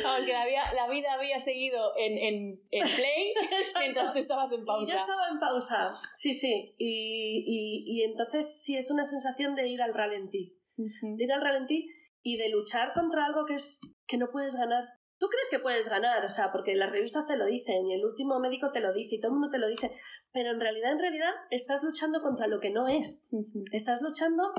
[0.06, 3.34] Aunque la, la, vida había seguido en, en, en play
[3.80, 4.92] mientras tú estabas en pausa.
[4.92, 6.76] Yo estaba en pausa, sí, sí.
[6.78, 10.60] Y, y, y entonces sí es una sensación de ir al ralentí.
[10.76, 11.90] De ir al ralentí
[12.22, 14.90] y de luchar contra algo que, es, que no puedes ganar.
[15.20, 18.06] Tú crees que puedes ganar, o sea, porque las revistas te lo dicen y el
[18.06, 19.92] último médico te lo dice y todo el mundo te lo dice,
[20.32, 23.28] pero en realidad, en realidad, estás luchando contra lo que no es.
[23.74, 24.54] Estás luchando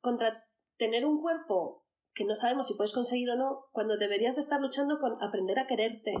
[0.00, 0.46] contra
[0.78, 4.60] tener un cuerpo que no sabemos si puedes conseguir o no, cuando deberías de estar
[4.60, 6.14] luchando con aprender a quererte,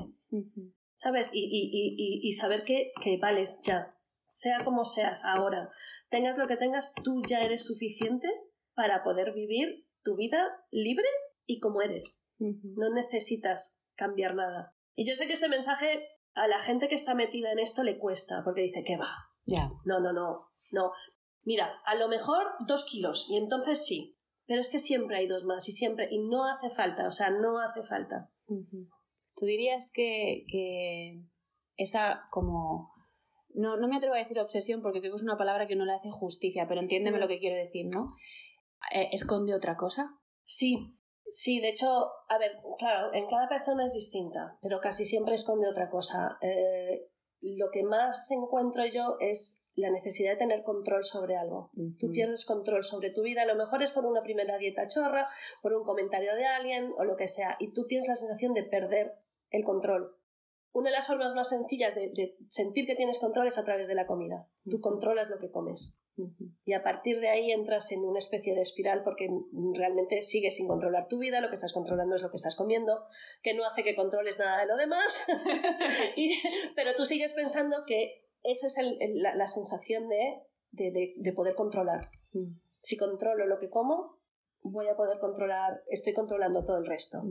[0.96, 1.30] ¿sabes?
[1.32, 3.96] Y, y, y, y saber que, que vales ya,
[4.28, 5.70] sea como seas ahora,
[6.10, 8.28] tengas lo que tengas, tú ya eres suficiente
[8.74, 11.08] para poder vivir tu vida libre
[11.46, 12.22] y como eres.
[12.38, 14.74] No necesitas cambiar nada.
[14.94, 17.98] Y yo sé que este mensaje a la gente que está metida en esto le
[17.98, 19.10] cuesta, porque dice, ¿qué va?
[19.44, 19.70] Ya.
[19.84, 20.92] No, no, no, no.
[21.42, 24.16] Mira, a lo mejor dos kilos, y entonces sí.
[24.46, 27.28] Pero es que siempre hay dos más, y siempre, y no hace falta, o sea,
[27.30, 28.30] no hace falta.
[28.46, 31.22] ¿Tú dirías que, que
[31.76, 32.92] esa como...
[33.54, 35.84] No, no me atrevo a decir obsesión porque creo que es una palabra que no
[35.84, 38.14] le hace justicia, pero entiéndeme lo que quiero decir, ¿no?
[38.94, 40.18] Eh, ¿Esconde otra cosa?
[40.44, 40.97] Sí,
[41.28, 45.68] Sí, de hecho, a ver, claro, en cada persona es distinta, pero casi siempre esconde
[45.68, 46.38] otra cosa.
[46.40, 47.10] Eh,
[47.40, 51.70] lo que más encuentro yo es la necesidad de tener control sobre algo.
[52.00, 55.28] Tú pierdes control sobre tu vida, a lo mejor es por una primera dieta chorra,
[55.62, 58.64] por un comentario de alguien o lo que sea, y tú tienes la sensación de
[58.64, 59.14] perder
[59.50, 60.16] el control.
[60.72, 63.86] Una de las formas más sencillas de, de sentir que tienes control es a través
[63.88, 64.48] de la comida.
[64.68, 65.98] Tú controlas lo que comes.
[66.64, 69.28] Y a partir de ahí entras en una especie de espiral porque
[69.74, 73.04] realmente sigues sin controlar tu vida, lo que estás controlando es lo que estás comiendo,
[73.42, 75.26] que no hace que controles nada de lo demás,
[76.76, 78.76] pero tú sigues pensando que esa es
[79.14, 82.10] la, sensación de, de, poder controlar.
[82.32, 82.58] Mm.
[82.78, 84.18] Si controlo lo que como,
[84.62, 87.22] voy a poder controlar, estoy controlando todo el resto.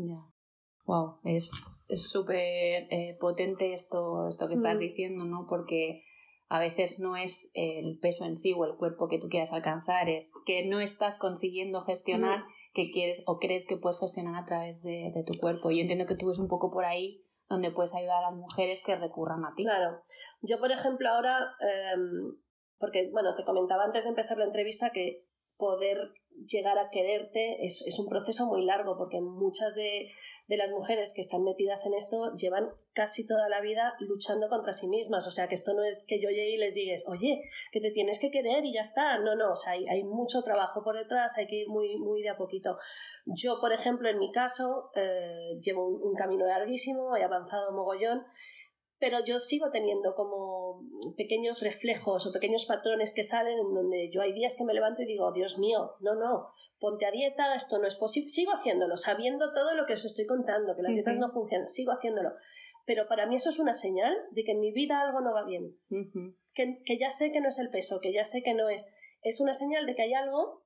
[0.85, 1.49] Wow, es
[1.95, 4.79] súper eh, potente esto, esto que estás mm.
[4.79, 5.45] diciendo, ¿no?
[5.47, 6.03] Porque
[6.49, 10.09] a veces no es el peso en sí o el cuerpo que tú quieras alcanzar,
[10.09, 14.83] es que no estás consiguiendo gestionar que quieres o crees que puedes gestionar a través
[14.83, 15.71] de, tu cuerpo.
[15.71, 18.39] Y yo entiendo que tú ves un poco por ahí donde puedes ayudar a las
[18.39, 19.63] mujeres que recurran a ti.
[19.63, 20.01] Claro.
[20.41, 22.37] Yo, por ejemplo, ahora, em,
[22.77, 25.25] porque, bueno, te comentaba antes de empezar la entrevista que
[25.57, 25.97] poder
[26.45, 30.09] llegar a quererte es, es, un proceso muy largo porque muchas de,
[30.47, 34.73] de, las mujeres que están metidas en esto llevan casi toda la vida luchando contra
[34.73, 35.27] sí mismas.
[35.27, 37.91] O sea, que esto no es que yo llegue y les digas, oye, que te
[37.91, 39.17] tienes que querer y ya está.
[39.19, 42.21] No, no, o sea, hay, hay mucho trabajo por detrás, hay que ir muy, muy
[42.21, 42.77] de a poquito.
[43.25, 48.25] Yo, por ejemplo, en mi caso, eh, llevo un, un camino larguísimo, he avanzado mogollón
[48.99, 50.81] pero yo sigo teniendo como
[51.15, 55.03] pequeños reflejos o pequeños patrones que salen en donde yo hay días que me levanto
[55.03, 58.97] y digo, Dios mío, no, no, ponte a dieta, esto no es posible, sigo haciéndolo,
[58.97, 62.31] sabiendo todo lo que os estoy contando, que las dietas no funcionan, sigo haciéndolo.
[62.85, 65.43] Pero para mí eso es una señal de que en mi vida algo no va
[65.43, 65.77] bien,
[66.53, 68.87] que, que ya sé que no es el peso, que ya sé que no es,
[69.21, 70.63] es una señal de que hay algo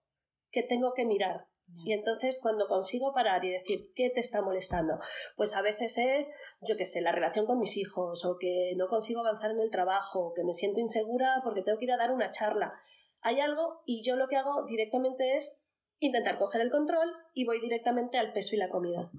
[0.52, 1.48] que tengo que mirar,
[1.84, 5.00] y entonces cuando consigo parar y decir, ¿qué te está molestando?
[5.36, 6.32] Pues a veces es,
[6.62, 9.72] yo qué sé, la relación con mis hijos, o que no consigo avanzar en el
[9.72, 12.74] trabajo, o que me siento insegura porque tengo que ir a dar una charla.
[13.22, 15.62] Hay algo y yo lo que hago directamente es
[16.00, 19.12] intentar coger el control y voy directamente al peso y la comida.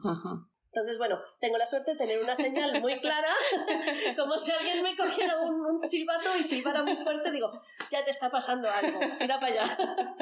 [0.74, 3.28] Entonces, bueno, tengo la suerte de tener una señal muy clara,
[4.16, 7.52] como si alguien me cogiera un, silbato y silbara muy fuerte, digo,
[7.90, 10.16] ya te está pasando algo, mira para allá.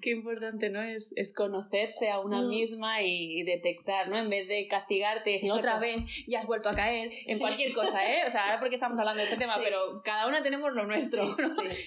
[0.00, 0.82] Qué importante, ¿no?
[0.82, 2.48] Es, es conocerse a una mm.
[2.48, 4.16] misma y detectar, ¿no?
[4.16, 8.04] En vez de castigarte y otra vez ya has vuelto a caer en cualquier cosa,
[8.04, 8.24] ¿eh?
[8.26, 11.24] O sea, ahora porque estamos hablando de este tema, pero cada una tenemos lo nuestro,
[11.24, 11.36] ¿no?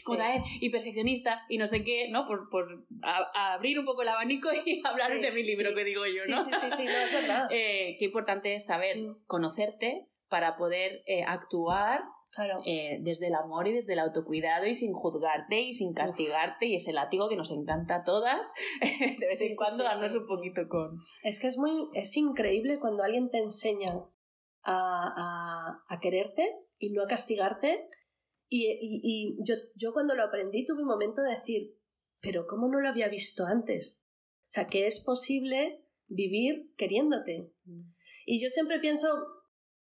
[0.06, 0.24] Como
[0.62, 2.26] y perfeccionista y no sé qué, ¿no?
[2.26, 6.22] Por, por abrir un poco el abanico y hablar de mi libro que digo yo,
[6.30, 6.42] ¿no?
[6.42, 7.48] Sí, sí, sí no, es verdad.
[7.52, 9.26] Eh, qué importante es saber mm.
[9.26, 12.02] conocerte para poder eh, actuar
[12.66, 16.76] eh, desde el amor y desde el autocuidado y sin juzgarte y sin castigarte y
[16.76, 20.98] ese látigo que nos encanta a todas de vez en cuando darnos un poquito con...
[21.24, 23.94] Es que es muy es increíble cuando alguien te enseña
[24.64, 27.88] a, a, quererte y no a castigarte
[28.50, 31.76] y, y, y yo, yo cuando lo aprendí tuve un momento de decir
[32.26, 34.02] pero ¿cómo no lo había visto antes?
[34.48, 37.52] O sea, que es posible vivir queriéndote.
[37.66, 37.94] Mm.
[38.26, 39.08] Y yo siempre pienso,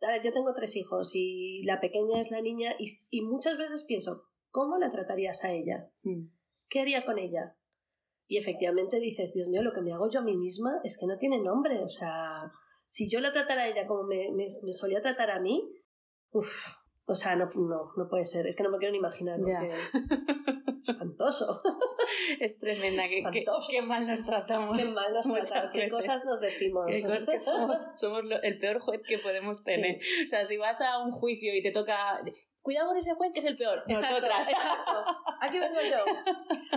[0.01, 3.83] a ver, yo tengo tres hijos y la pequeña es la niña y, muchas veces
[3.85, 5.91] pienso, ¿cómo la tratarías a ella?
[6.03, 6.27] Mm.
[6.69, 7.57] ¿Qué haría con ella?
[8.27, 11.05] Y efectivamente dices, Dios mío, lo que me hago yo a mí misma es que
[11.05, 11.79] no tiene nombre.
[11.79, 12.49] O sea,
[12.85, 15.69] si yo la tratara a ella como me, me, solía tratar a mí,
[16.31, 16.67] uff,
[17.05, 18.47] o sea, no, no, no puede ser.
[18.47, 19.39] Es que no me quiero ni imaginar.
[19.39, 19.73] Porque...
[20.89, 21.61] espantoso.
[22.39, 24.77] Es tremenda, qué, qué, mal nos tratamos.
[24.77, 26.85] Qué mal nos tratamos, qué cosas nos decimos.
[27.43, 29.97] somos, somos el peor juez que podemos tener.
[30.25, 32.21] O sea, si vas a un juicio y te toca
[32.61, 33.83] cuidado con ese juez que es el peor.
[33.87, 34.49] Exacto, Nosotras.
[34.49, 35.03] exacto.
[35.41, 36.05] Aquí vengo yo.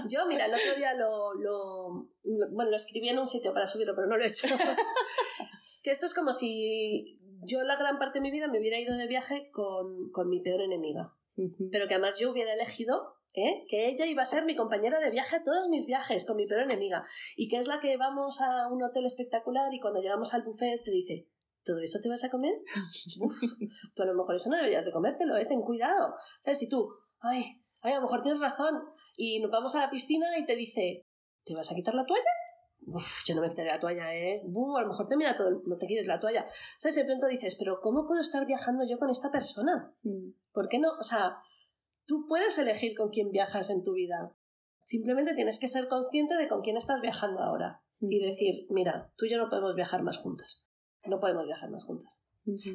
[0.09, 2.09] Yo, mira, el otro día lo, lo,
[2.51, 4.49] Bueno, lo escribí en un sitio para subirlo, pero no lo he hecho.
[5.83, 8.97] que esto es como si yo la gran parte de mi vida me hubiera ido
[8.97, 11.15] de viaje con, con mi peor enemiga.
[11.73, 13.65] Pero que además yo hubiera elegido ¿eh?
[13.69, 16.47] que ella iba a ser mi compañera de viaje a todos mis viajes con mi
[16.47, 17.05] peor enemiga
[17.37, 20.85] y que es la que vamos a un hotel espectacular y cuando llegamos al buffet
[20.85, 21.29] te dice
[21.65, 22.55] ¿todo eso te vas a comer?
[23.21, 23.41] Uf,
[23.95, 25.47] tú a lo mejor eso no deberías de comértelo, ¿eh?
[25.47, 26.15] ten cuidado.
[26.41, 26.59] ¿Sabes?
[26.59, 26.89] Si tú,
[27.21, 28.81] ay, ay, a lo mejor tienes razón
[29.17, 31.07] y nos vamos a la piscina y te dice
[31.45, 32.23] ¿te vas a quitar la toalla?
[32.87, 34.43] Uf, yo no me quitaré la toalla, ¿eh?
[34.43, 36.47] a lo mejor te mira todo, no te quieres la toalla.
[36.79, 36.97] ¿Sabes?
[36.97, 39.95] De pronto dices, pero ¿cómo puedo estar viajando yo con esta persona?
[40.03, 40.31] Mm.
[40.53, 40.91] ¿Por qué no?
[40.99, 41.39] O sea,
[42.07, 44.37] Tú puedes elegir con quién viajas en tu vida.
[44.83, 49.25] Simplemente tienes que ser consciente de con quién estás viajando ahora y decir, mira, tú
[49.25, 50.67] y yo no podemos viajar más juntas.
[51.07, 52.23] No podemos viajar más juntas.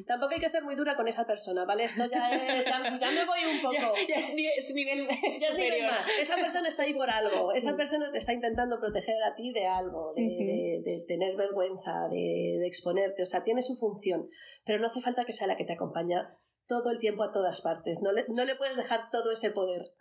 [0.06, 1.84] Tampoco hay que ser muy dura con esa persona, ¿vale?
[1.84, 2.64] Esto ya es.
[2.64, 3.94] Ya, me voy un poco.
[4.08, 4.34] Ya, es,
[4.74, 5.06] nivel,
[5.40, 6.06] ya es nivel más.
[6.18, 7.52] Esa persona está ahí por algo.
[7.52, 12.58] Esa persona te está intentando proteger a ti de algo, de, de, tener vergüenza, de,
[12.58, 13.22] de, exponerte.
[13.22, 14.28] O sea, tiene su función.
[14.64, 16.36] Pero no hace falta que sea la que te acompaña
[16.70, 18.00] todo el tiempo a todas partes.
[18.00, 19.92] No le, no le puedes dejar todo ese poder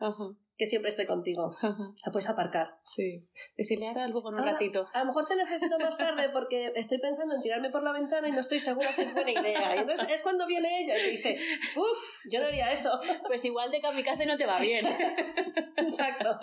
[0.56, 1.56] que siempre esté contigo.
[1.62, 2.76] La puedes aparcar.
[2.86, 3.26] Sí.
[3.58, 4.88] Decirle ahora algo con un ratito.
[4.94, 8.28] A lo mejor te necesito más tarde porque estoy pensando en tirarme por la ventana
[8.28, 9.78] y no estoy segura si es buena idea.
[9.78, 11.40] Y entonces es cuando viene ella y te dice,
[11.76, 13.00] uff, yo no haría eso.
[13.26, 14.86] Pues igual de kamikaze no te va bien.
[15.78, 16.38] Exacto.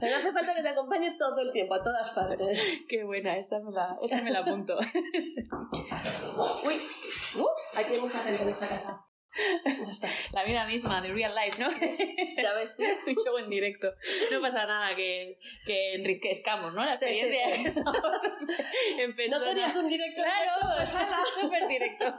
[0.00, 2.64] Pero no hace falta que te acompañe todo el tiempo, a todas partes.
[2.88, 4.78] Qué buena, esta me la, esta me la apunto.
[6.64, 6.74] Uy,
[7.36, 9.07] uh, aquí hay mucha gente en esta casa.
[10.32, 11.68] La vida misma, de real life, ¿no?
[12.42, 12.82] Ya ves tú.
[13.10, 13.92] Un show en directo.
[14.30, 16.84] No pasa nada que, que enriquezcamos, ¿no?
[16.84, 17.80] La experiencia sí, sí,
[18.98, 19.38] en persona.
[19.38, 20.94] No querías un directo claro, pues
[21.40, 22.14] súper directo.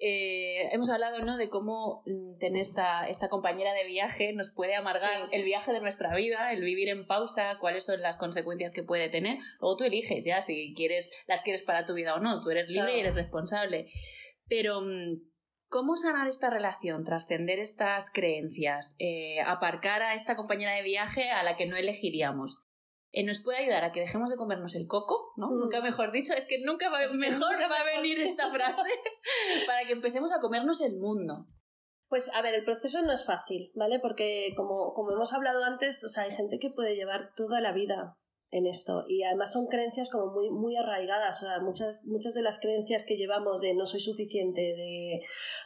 [0.00, 1.36] Eh, hemos hablado ¿no?
[1.36, 5.80] de cómo mm, tener esta, esta compañera de viaje nos puede amargar el viaje de
[5.80, 9.38] nuestra vida, el vivir en pausa, cuáles son las consecuencias que puede tener.
[9.60, 12.40] Luego tú eliges ya si quieres, las quieres para tu vida o no.
[12.40, 13.90] Tú eres libre y eres responsable.
[14.46, 15.22] Pero mm,
[15.74, 21.42] ¿Cómo sanar esta relación, trascender estas creencias, eh, aparcar a esta compañera de viaje a
[21.42, 22.60] la que no elegiríamos?
[23.10, 25.48] eh, nos puede ayudar a que dejemos de comernos el coco, ¿no?
[25.48, 25.58] Mm.
[25.58, 28.82] Nunca mejor dicho, es que nunca va, mejor va a venir esta frase
[29.66, 31.48] para que empecemos a comernos el mundo.
[32.08, 33.98] Pues a ver, el proceso no es fácil, ¿vale?
[33.98, 37.72] Porque como, como hemos hablado antes, o sea, hay gente que puede llevar toda la
[37.72, 38.16] vida
[38.54, 39.04] en esto.
[39.08, 43.04] Y además son creencias como muy, muy arraigadas, o sea, muchas, muchas de las creencias
[43.04, 45.22] que llevamos de no soy suficiente, de,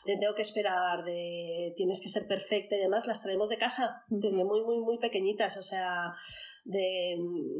[0.06, 4.04] de tengo que esperar, de tienes que ser perfecta y demás, las traemos de casa
[4.08, 6.14] desde muy, muy, muy pequeñitas, o sea,
[6.64, 7.16] de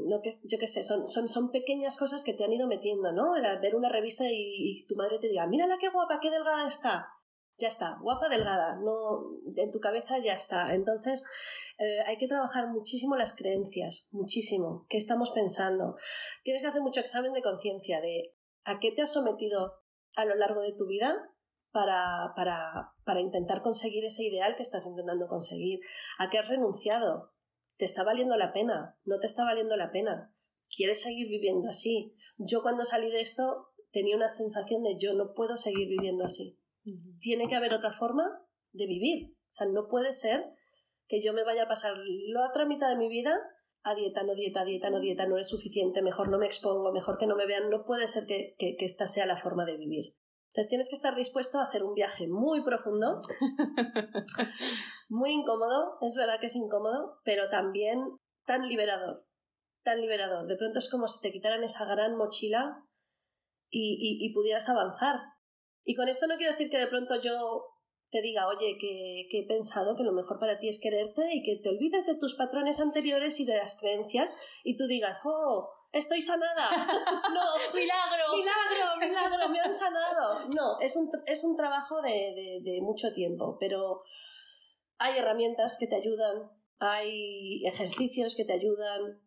[0.06, 3.10] no que yo qué sé son, son, son pequeñas cosas que te han ido metiendo
[3.10, 6.30] no Era ver una revista y, y tu madre te diga mírala qué guapa qué
[6.30, 7.08] delgada está
[7.58, 10.74] ya está, guapa, delgada, no, en tu cabeza ya está.
[10.74, 11.24] Entonces,
[11.78, 14.86] eh, hay que trabajar muchísimo las creencias, muchísimo.
[14.88, 15.96] ¿Qué estamos pensando?
[16.44, 18.34] Tienes que hacer mucho examen de conciencia de
[18.64, 19.74] a qué te has sometido
[20.14, 21.16] a lo largo de tu vida
[21.72, 25.80] para, para, para intentar conseguir ese ideal que estás intentando conseguir.
[26.18, 27.32] ¿A qué has renunciado?
[27.76, 28.96] ¿Te está valiendo la pena?
[29.04, 30.32] ¿No te está valiendo la pena?
[30.74, 32.14] ¿Quieres seguir viviendo así?
[32.36, 36.56] Yo cuando salí de esto tenía una sensación de yo no puedo seguir viviendo así
[37.20, 38.24] tiene que haber otra forma
[38.72, 39.34] de vivir.
[39.50, 40.44] O sea, no puede ser
[41.06, 43.38] que yo me vaya a pasar la otra mitad de mi vida
[43.82, 47.18] a dieta, no dieta, dieta, no dieta, no es suficiente, mejor no me expongo, mejor
[47.18, 47.70] que no me vean.
[47.70, 50.14] No puede ser que, que, que esta sea la forma de vivir.
[50.48, 53.22] Entonces tienes que estar dispuesto a hacer un viaje muy profundo,
[55.08, 58.00] muy incómodo, es verdad que es incómodo, pero también
[58.44, 59.26] tan liberador,
[59.84, 60.46] tan liberador.
[60.46, 62.82] De pronto es como si te quitaran esa gran mochila
[63.70, 65.20] y, y, y pudieras avanzar,
[65.88, 67.64] y con esto no quiero decir que de pronto yo
[68.10, 71.42] te diga, oye, que, que, he pensado que lo mejor para ti es quererte y
[71.42, 74.30] que te olvides de tus patrones anteriores y de las creencias
[74.64, 76.68] y tú digas, oh, estoy sanada.
[77.32, 78.36] no, milagro.
[78.36, 80.40] Milagro, milagro, me han sanado.
[80.54, 84.02] No, es un, es un trabajo de, de, de mucho tiempo, pero
[84.98, 89.22] hay herramientas que te ayudan, hay ejercicios que te ayudan,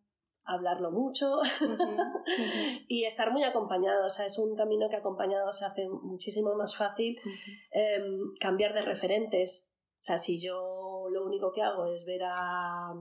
[0.53, 2.85] hablarlo mucho uh -huh, uh -huh.
[2.87, 4.05] y estar muy acompañado.
[4.05, 7.19] O sea, es un camino que acompañado se hace muchísimo más fácil.
[7.23, 7.59] Uh -huh.
[7.71, 8.01] eh,
[8.39, 9.71] cambiar de referentes.
[9.99, 12.93] O sea, si yo lo único que hago es ver a.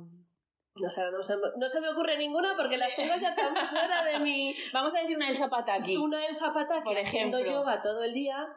[0.76, 4.04] No, sé, no, se, no se me ocurre ninguna porque las tengo ya tan fuera
[4.04, 4.54] de mi.
[4.72, 5.96] Vamos a decir una del Zapataki.
[5.96, 6.84] Una del Zapataki.
[6.84, 7.38] Por ejemplo.
[7.38, 8.48] Haciendo yoga todo el día.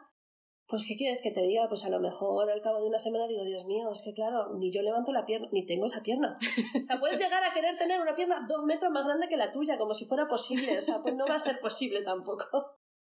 [0.66, 1.68] Pues, ¿qué quieres que te diga?
[1.68, 4.54] Pues a lo mejor al cabo de una semana digo, Dios mío, es que claro,
[4.56, 6.38] ni yo levanto la pierna, ni tengo esa pierna.
[6.82, 9.52] O sea, puedes llegar a querer tener una pierna dos metros más grande que la
[9.52, 10.78] tuya, como si fuera posible.
[10.78, 12.46] O sea, pues no va a ser posible tampoco.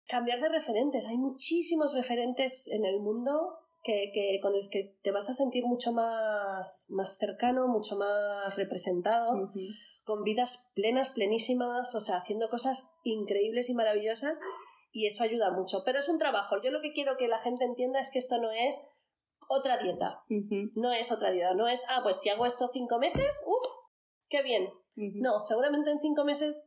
[0.09, 1.07] Cambiar de referentes.
[1.07, 5.65] Hay muchísimos referentes en el mundo que, que, con los que te vas a sentir
[5.65, 9.35] mucho más, más cercano, mucho más representado.
[9.35, 9.75] Uh -huh.
[10.05, 14.37] con vidas plenas, plenísimas, o sea, haciendo cosas increíbles y maravillosas
[14.93, 15.83] y eso ayuda mucho.
[15.85, 16.57] Pero es un trabajo.
[16.63, 18.81] Yo lo que quiero que la gente entienda es que esto no es
[19.49, 20.21] otra dieta.
[20.31, 20.73] Uh -huh.
[20.77, 21.55] No es otra dieta.
[21.55, 23.67] No es, ah, pues si hago esto cinco meses, uff,
[24.29, 24.65] qué bien.
[24.97, 25.21] Uh -huh.
[25.21, 26.63] No, seguramente en cinco meses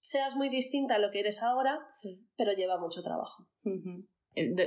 [0.00, 2.20] seas muy distinta a lo que eres ahora, sí.
[2.36, 3.44] pero lleva mucho trabajo.
[3.64, 4.06] Uh -huh.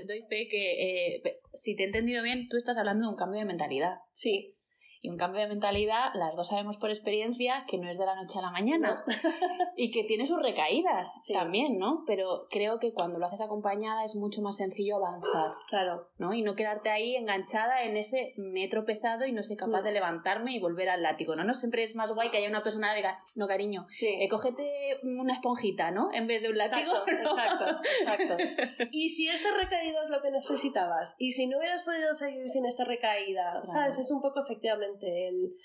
[0.07, 3.39] Doy fe que, eh, si te he entendido bien, tú estás hablando de un cambio
[3.39, 3.99] de mentalidad.
[4.12, 4.57] Sí.
[5.04, 8.16] Y un cambio de mentalidad, las dos sabemos por experiencia que no es de la
[8.16, 9.04] noche a la mañana.
[9.08, 9.14] No.
[9.76, 11.34] y que tiene sus recaídas sí.
[11.34, 12.04] también, ¿no?
[12.06, 15.54] Pero creo que cuando lo haces acompañada es mucho más sencillo avanzar.
[15.68, 16.08] Claro.
[16.20, 16.36] ¿No?
[16.36, 19.91] Y no quedarte ahí enganchada en ese me he tropezado y no soy capaz de
[19.91, 21.43] levantarme y volver al látigo, ¿no?
[21.43, 24.08] No siempre es más guay que haya una persona que diga, no, cariño, sí.
[24.08, 26.14] eh, cógete una esponjita, ¿no?
[26.14, 26.91] En vez de un látigo.
[27.08, 27.80] Exacto, ¿no?
[27.82, 28.84] exacto, exacto.
[28.91, 32.68] y si esta recaída es lo que necesitabas, y si no hubieras podido seguir sin
[32.68, 33.66] esta recaída, claro.
[33.66, 33.97] ¿sabes?
[33.97, 35.56] Es un poco efectivamente el...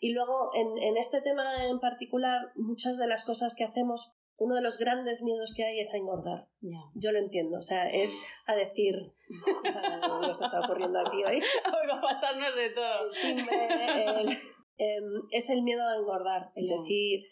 [0.00, 4.54] Y luego, en, en, este tema en particular, muchas de las cosas que hacemos, uno
[4.54, 6.48] de los grandes miedos que hay es a engordar.
[6.60, 6.84] Yeah.
[6.94, 7.58] Yo lo entiendo.
[7.58, 8.14] O sea, es
[8.46, 8.94] a decir...
[9.62, 11.36] ¿Qué se está ocurriendo aquí hoy?
[11.66, 13.12] Hoy va a pasarnos de todo.
[13.24, 14.32] El el,
[14.78, 16.52] eh, es el miedo a engordar.
[16.54, 16.76] El yeah.
[16.76, 17.24] decir...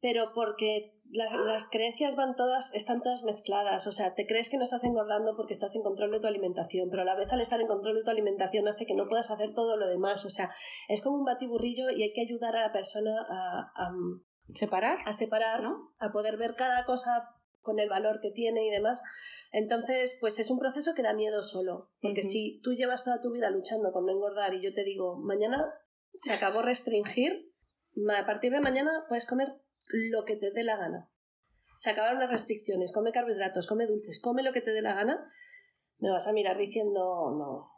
[0.00, 3.86] Pero porque la, las creencias van todas, están todas mezcladas.
[3.86, 6.90] O sea, te crees que no estás engordando porque estás en control de tu alimentación,
[6.90, 9.30] pero a la vez al estar en control de tu alimentación hace que no puedas
[9.30, 10.24] hacer todo lo demás.
[10.24, 10.50] O sea,
[10.88, 13.92] es como un batiburrillo y hay que ayudar a la persona a, a
[14.54, 15.94] separar, a separar, ¿no?
[15.98, 17.30] A poder ver cada cosa
[17.60, 19.02] con el valor que tiene y demás.
[19.50, 22.30] Entonces, pues es un proceso que da miedo solo, porque uh -huh.
[22.30, 25.64] si tú llevas toda tu vida luchando con no engordar y yo te digo, mañana
[26.14, 27.50] se acabó restringir,
[28.16, 29.48] a partir de mañana puedes comer
[29.90, 31.10] lo que te dé la gana.
[31.76, 35.30] Se acabaron las restricciones, come carbohidratos, come dulces, come lo que te dé la gana,
[35.98, 37.70] me vas a mirar diciendo no,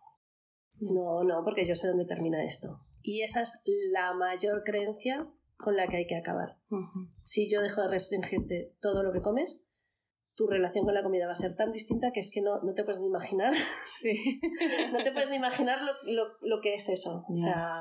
[0.80, 2.80] no, no, porque yo sé dónde termina esto.
[3.02, 6.58] Y esa es la mayor creencia con la que hay que acabar.
[6.70, 7.08] Uh -huh.
[7.22, 9.62] Si yo dejo de restringirte todo lo que comes,
[10.34, 12.74] tu relación con la comida va a ser tan distinta que es que no, no
[12.74, 13.52] te puedes ni imaginar.
[13.98, 14.12] Sí.
[14.92, 17.24] no te puedes ni imaginar lo, lo, lo que es eso.
[17.28, 17.32] Yeah.
[17.32, 17.80] O sea.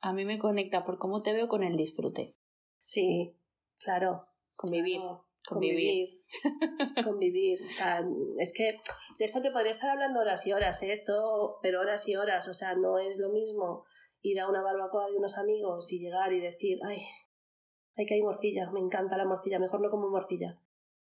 [0.00, 2.36] A mí me conecta por cómo te veo con el disfrute.
[2.80, 3.36] Sí,
[3.84, 4.26] Claro.
[4.56, 5.00] Convivir.
[5.46, 6.22] convivir.
[7.04, 7.60] Convivir.
[7.66, 8.02] O sea,
[8.38, 8.80] es que
[9.18, 10.92] de esto te podría estar hablando horas y horas, ¿eh?
[10.92, 12.48] esto, pero horas y horas.
[12.48, 13.84] O sea, no es lo mismo
[14.22, 17.02] ir a una barbacoa de unos amigos y llegar y decir, ay,
[17.96, 20.58] ay que hay morcilla, me encanta la morcilla, mejor no como morcilla.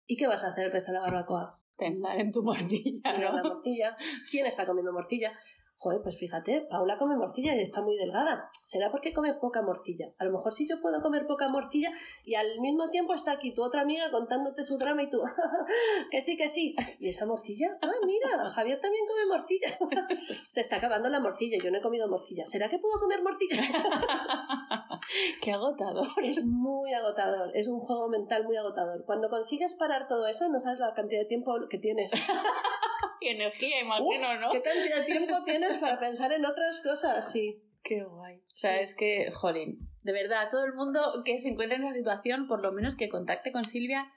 [0.05, 1.59] ¿Y qué vas a hacer el resto de la barbacoa?
[1.75, 3.33] Pensar en tu morcilla, ¿no?
[3.33, 3.97] La morcilla.
[4.29, 5.37] ¿Quién está comiendo morcilla?
[5.79, 8.49] Joder, pues fíjate, Paula come morcilla y está muy delgada.
[8.63, 10.07] ¿Será porque come poca morcilla?
[10.17, 11.91] A lo mejor si yo puedo comer poca morcilla
[12.25, 15.21] y al mismo tiempo está aquí tu otra amiga contándote su drama y tú,
[16.11, 16.75] que sí, que sí.
[16.99, 17.77] ¿Y esa morcilla?
[17.79, 18.49] ¡Ay, mira!
[18.49, 19.77] Javier también come morcilla.
[20.47, 22.45] Se está acabando la morcilla, yo no he comido morcilla.
[22.45, 23.61] ¿Será que puedo comer morcilla?
[25.43, 26.07] ¡Qué agotador!
[26.23, 29.05] Es muy agotador, es un juego mental muy agotador.
[29.05, 32.11] Cuando consigues parar todo eso, no sabes la cantidad de tiempo que tienes.
[33.27, 34.51] Y energía, imagino, ¿no?
[34.51, 37.31] ¿Qué cantidad de tiempo tienes para pensar en otras cosas?
[37.31, 37.63] Sí.
[37.83, 38.37] Qué guay.
[38.37, 41.95] O sea, es que, jolín, de verdad, todo el mundo que se encuentre en esa
[41.95, 44.11] situación, por lo menos que contacte con Silvia,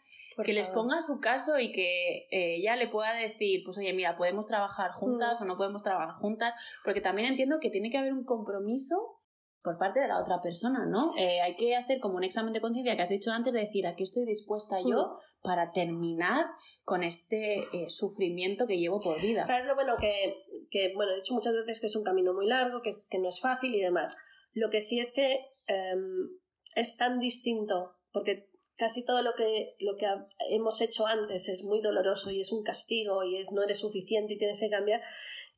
[0.44, 4.16] que les ponga su caso y que eh, ella le pueda decir, pues oye, mira,
[4.16, 5.42] podemos trabajar juntas mm.
[5.42, 6.54] o no podemos trabajar juntas,
[6.84, 9.20] porque también entiendo que tiene que haber un compromiso
[9.62, 11.12] por parte de la otra persona, ¿no?
[11.18, 13.86] Eh, hay que hacer como un examen de conciencia que has dicho antes de decir,
[13.86, 15.42] aquí estoy dispuesta yo mm.
[15.42, 16.46] para terminar
[16.90, 19.44] con este eh, sufrimiento que llevo por vida.
[19.44, 22.48] ¿Sabes lo bueno que, que, bueno, he dicho muchas veces que es un camino muy
[22.48, 24.16] largo, que, es, que no es fácil y demás.
[24.54, 25.38] Lo que sí es que
[25.68, 26.30] em,
[26.74, 30.06] es tan distinto, porque casi todo lo que, lo que
[30.50, 34.34] hemos hecho antes es muy doloroso y es un castigo y es no eres suficiente
[34.34, 35.00] y tienes que cambiar,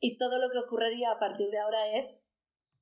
[0.00, 2.22] y todo lo que ocurriría a partir de ahora es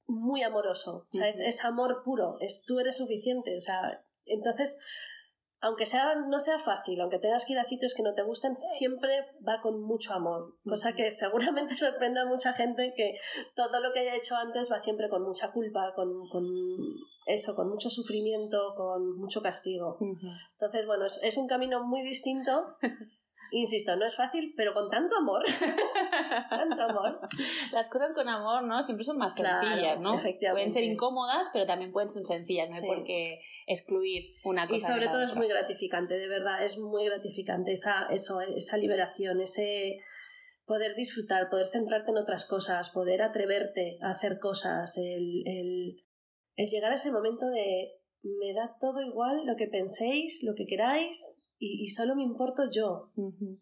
[0.09, 4.77] muy amoroso, o sea, es, es, amor puro, es tú eres suficiente, o sea, entonces,
[5.61, 8.57] aunque sea, no sea fácil, aunque tengas que ir a sitios que no te gusten,
[8.57, 13.17] siempre va con mucho amor, cosa que seguramente sorprende a mucha gente que
[13.55, 16.45] todo lo que haya hecho antes va siempre con mucha culpa, con, con
[17.27, 19.99] eso, con mucho sufrimiento, con mucho castigo.
[20.53, 22.77] Entonces, bueno, es, es un camino muy distinto.
[23.53, 25.43] Insisto, no es fácil, pero con tanto amor.
[26.51, 27.21] tanto amor.
[27.73, 28.83] Las cosas con amor, ¿no?
[28.83, 30.15] Siempre son más sencillas, ¿no?
[30.15, 30.71] Efectivamente.
[30.71, 34.77] Pueden ser incómodas, pero también pueden ser sencillas, no hay por qué excluir una cosa.
[34.77, 39.41] Y sobre todo es muy gratificante, de verdad, es muy gratificante esa, eso, esa liberación,
[39.41, 40.01] ese
[40.65, 46.05] poder disfrutar, poder centrarte en otras cosas, poder atreverte a hacer cosas, el, el,
[46.57, 50.67] el llegar a ese momento de me da todo igual lo que penséis, lo que
[50.67, 53.11] queráis, y, solo me importo yo.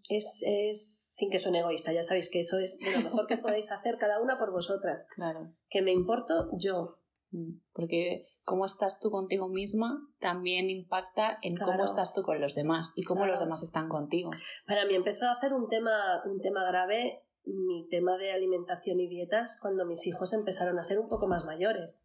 [0.08, 3.36] es, es, sin que suene egoísta, ya sabéis que eso es de lo mejor que
[3.38, 5.04] podéis hacer cada una por vosotras.
[5.14, 5.52] Claro.
[5.68, 7.00] Que me importo yo.
[7.32, 12.54] Mm, porque cómo estás tú contigo misma también impacta en cómo estás tú con los
[12.54, 14.30] demás y cómo los demás están contigo.
[14.66, 19.08] Para mí empezó a hacer un tema, un tema grave mi tema de alimentación y
[19.08, 22.00] dietas cuando mis hijos empezaron a ser un poco más mayores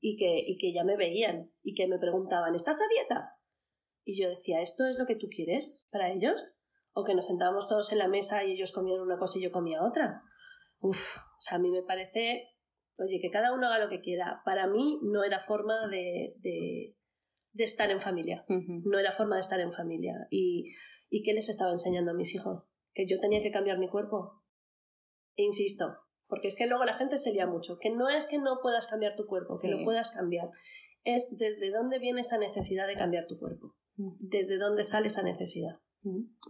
[0.00, 3.36] y, que, y que ya me veían y que me preguntaban, ¿estás a dieta?
[4.04, 6.46] Y yo decía, ¿esto es lo que tú quieres para ellos?
[6.92, 9.50] ¿O que nos sentábamos todos en la mesa y ellos comían una cosa y yo
[9.50, 10.22] comía otra?
[10.78, 12.50] Uf, o sea, a mí me parece,
[12.98, 14.42] oye, que cada uno haga lo que quiera.
[14.44, 16.96] Para mí no era forma de, de,
[17.52, 18.44] de estar en familia.
[18.48, 20.14] No era forma de estar en familia.
[20.30, 20.72] ¿Y,
[21.08, 22.64] ¿Y qué les estaba enseñando a mis hijos?
[22.92, 24.42] Que yo tenía que cambiar mi cuerpo.
[25.36, 25.96] E insisto,
[26.28, 28.86] porque es que luego la gente se lía mucho, que no es que no puedas
[28.86, 30.48] cambiar tu cuerpo, que lo puedas cambiar,
[31.02, 35.80] es desde dónde viene esa necesidad de cambiar tu cuerpo desde dónde sale esa necesidad.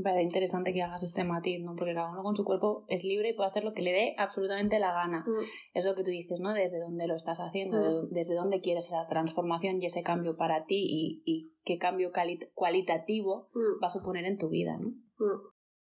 [0.02, 1.76] Parece interesante que hagas este matiz, ¿no?
[1.76, 4.14] Porque cada uno con su cuerpo es libre y puede hacer lo que le dé
[4.18, 5.24] absolutamente la gana.
[5.72, 6.52] Es lo que tú dices, ¿no?
[6.52, 11.22] Desde dónde lo estás haciendo, desde dónde quieres esa transformación y ese cambio para ti
[11.24, 12.10] y, qué cambio
[12.54, 13.48] cualitativo
[13.82, 14.92] va a suponer en tu vida, ¿no?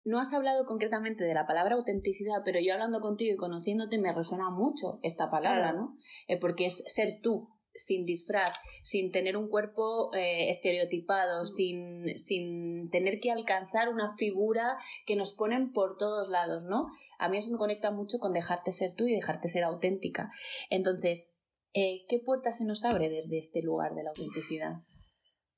[0.05, 4.11] No has hablado concretamente de la palabra autenticidad, pero yo hablando contigo y conociéndote me
[4.11, 5.97] resuena mucho esta palabra, ¿no?
[6.27, 7.49] Eh, porque es ser tú,
[7.79, 8.51] sin disfraz,
[8.83, 15.33] sin tener un cuerpo eh, estereotipado, sin, sin tener que alcanzar una figura que nos
[15.33, 16.87] ponen por todos lados, ¿no?
[17.17, 20.31] A mí eso me conecta mucho con dejarte ser tú y dejarte ser auténtica.
[20.69, 21.33] Entonces,
[21.73, 24.73] eh, ¿qué puerta se nos abre desde este lugar de la autenticidad?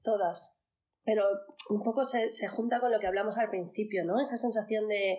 [0.03, 0.57] Todas.
[1.03, 1.23] Pero
[1.69, 4.19] un poco se, se junta con lo que hablamos al principio, ¿no?
[4.19, 5.17] Esa sensación de,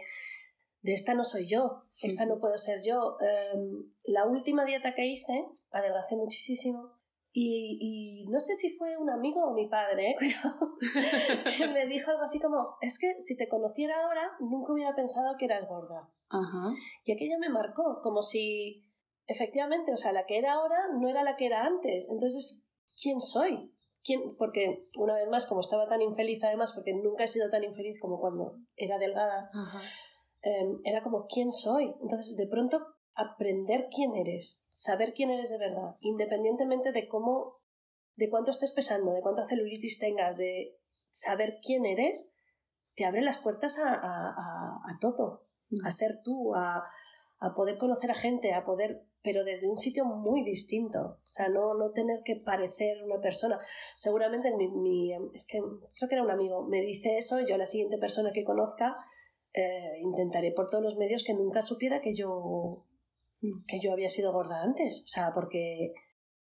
[0.82, 3.16] de esta no soy yo, esta no puedo ser yo.
[3.20, 6.92] Em, la última dieta que hice, adelgacé muchísimo.
[7.34, 10.16] Y, no sé si fue un amigo o mi padre, ¿eh?
[11.56, 15.36] que me dijo algo así como, es que si te conociera ahora, nunca hubiera pensado
[15.38, 16.10] que eras gorda.
[17.04, 18.84] Y aquello me marcó, como si,
[19.26, 22.10] efectivamente, o sea, la que era ahora no era la que era antes.
[22.10, 22.66] Entonces,
[23.00, 23.72] ¿quién soy?
[24.04, 24.36] ¿Quién?
[24.36, 27.98] Porque, una vez más, como estaba tan infeliz, además, porque nunca he sido tan infeliz
[28.00, 29.50] como cuando era delgada,
[30.42, 31.94] em, era como, ¿quién soy?
[32.02, 32.80] Entonces, de pronto
[33.14, 37.60] aprender quién eres, saber quién eres de verdad, independientemente de cómo,
[38.16, 40.78] de cuánto estés pesando, de cuánta celulitis tengas, de
[41.10, 42.30] saber quién eres
[42.94, 45.46] te abre las puertas a, a, todo,
[45.84, 46.84] a ser tú, a,
[47.38, 51.18] a poder conocer a gente, a poder pero desde un sitio muy distinto.
[51.22, 53.58] O sea, no, no tener que parecer una persona.
[53.96, 57.58] Seguramente mi, mi, es que creo que era un amigo, me dice eso, yo a
[57.58, 58.96] la siguiente persona que conozca
[59.54, 62.86] eh, intentaré por todos los medios que nunca supiera que yo
[63.66, 65.02] que yo había sido gorda antes.
[65.04, 65.92] O sea, porque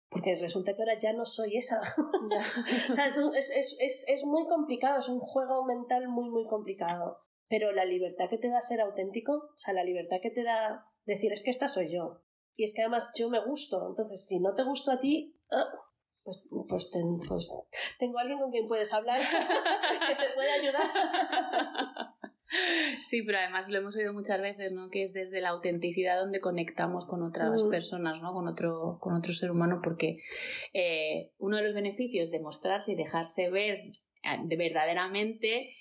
[0.09, 1.81] porque resulta que ahora ya no soy esa.
[2.89, 7.19] o sea, es, es, es, es, muy complicado, es un juego mental muy, muy complicado.
[7.49, 10.85] Pero la libertad que te da ser auténtico, o sea, la libertad que te da
[11.05, 12.21] decir es que esta soy yo.
[12.55, 13.89] Y es que además yo me gusto.
[13.89, 15.65] Entonces, si no te gusto a ti, ah,
[16.23, 16.91] pues, pues,
[17.27, 17.53] pues,
[17.99, 19.19] tengo alguien con quien puedes hablar
[20.07, 20.89] que te puede ayudar.
[22.99, 24.89] Sí, pero además lo hemos oído muchas veces, ¿no?
[24.89, 27.69] Que es desde la autenticidad donde conectamos con otras mm.
[27.69, 28.33] personas, ¿no?
[28.33, 30.19] Con otro, con otro ser humano, porque
[30.73, 33.77] eh, uno de los beneficios de mostrarse y dejarse ver
[34.23, 35.75] eh, de verdaderamente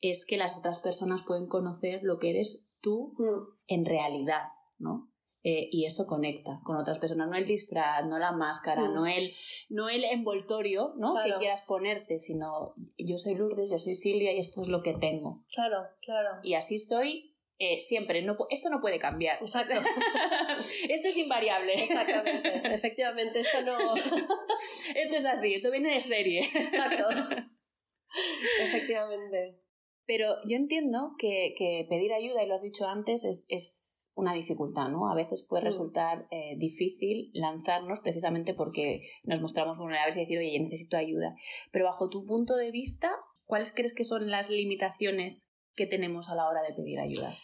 [0.00, 3.58] es que las otras personas pueden conocer lo que eres tú mm.
[3.68, 4.44] en realidad,
[4.78, 5.10] ¿no?
[5.42, 9.06] Eh, y eso conecta con otras personas, no el disfraz, no la máscara, no, mm.
[9.06, 9.32] el,
[9.68, 11.14] no el envoltorio ¿no?
[11.22, 14.94] que quieras ponerte, sino yo soy Lourdes, yo soy Silvia y esto es lo que
[14.94, 15.44] tengo.
[15.54, 16.40] Claro, claro.
[16.42, 19.38] Y así soy eh, siempre, no, esto no puede cambiar.
[19.40, 19.80] Exacto.
[20.88, 21.72] esto es invariable.
[21.74, 23.94] Exactamente, efectivamente, esto no...
[24.94, 26.40] esto es así, esto viene de serie.
[26.40, 27.04] Exacto.
[28.60, 29.58] Efectivamente.
[30.04, 34.32] Pero yo entiendo que, que, pedir ayuda, y lo has dicho antes, es, es una
[34.32, 35.10] dificultad, ¿no?
[35.10, 35.66] A veces puede mm.
[35.66, 41.36] resultar eh, difícil lanzarnos precisamente porque nos mostramos vulnerables y decir, oye, necesito ayuda.
[41.70, 43.12] Pero bajo tu punto de vista,
[43.44, 47.34] ¿cuáles crees que son las limitaciones que tenemos a la hora de pedir ayuda?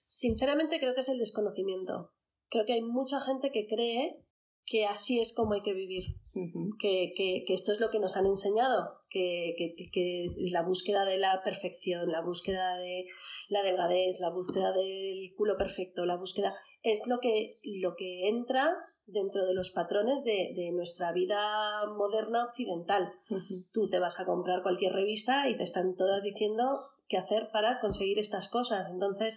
[0.00, 2.12] Sinceramente creo que es el desconocimiento.
[2.50, 4.20] Creo que hay mucha gente que cree
[4.66, 6.16] que así es como hay que vivir,
[6.80, 9.54] que, que, esto es lo que nos han enseñado, que,
[9.92, 13.06] que, la búsqueda de la perfección, la búsqueda de
[13.48, 18.74] la delgadez, la búsqueda del culo perfecto, la búsqueda es lo que, lo que entra
[19.06, 23.12] dentro de los patrones de, de nuestra vida moderna occidental.
[23.72, 27.80] Tú te vas a comprar cualquier revista y te están todas diciendo qué hacer para
[27.80, 28.90] conseguir estas cosas.
[28.90, 29.36] Entonces,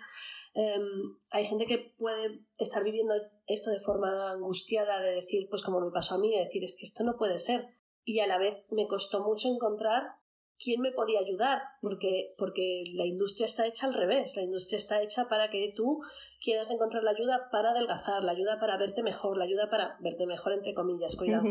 [0.60, 3.14] Em, hay gente que puede estar viviendo
[3.46, 6.76] esto de forma angustiada, de decir, pues como me pasó a mí, de decir, es
[6.76, 7.68] que esto no puede ser.
[8.04, 10.16] Y a la vez me costó mucho encontrar
[10.58, 15.04] quién me podía ayudar, porque, porque la industria está hecha al revés, la industria está
[15.04, 16.02] hecha para que tú
[16.42, 20.26] quieras encontrar la ayuda para adelgazar, la ayuda para verte mejor, la ayuda para verte
[20.26, 21.44] mejor, entre comillas, cuidado,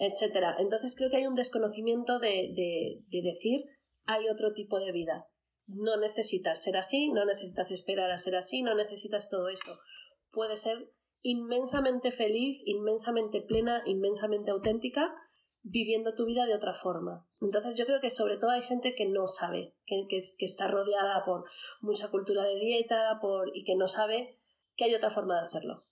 [0.00, 0.56] etcétera.
[0.58, 3.66] Entonces creo que hay un desconocimiento de, de, de decir
[4.08, 5.28] hay otro tipo de vida
[5.68, 9.78] no necesitas ser así, no necesitas esperar a ser así, no necesitas todo esto.
[10.32, 10.90] Puedes ser
[11.22, 15.14] inmensamente feliz, inmensamente plena, inmensamente auténtica,
[15.62, 17.28] viviendo tu vida de otra forma.
[17.40, 21.24] Entonces yo creo que sobre todo hay gente que no sabe, que, que, está rodeada
[21.24, 21.44] por
[21.80, 24.38] mucha cultura de dieta por, y que no sabe
[24.76, 25.87] que hay otra forma de hacerlo.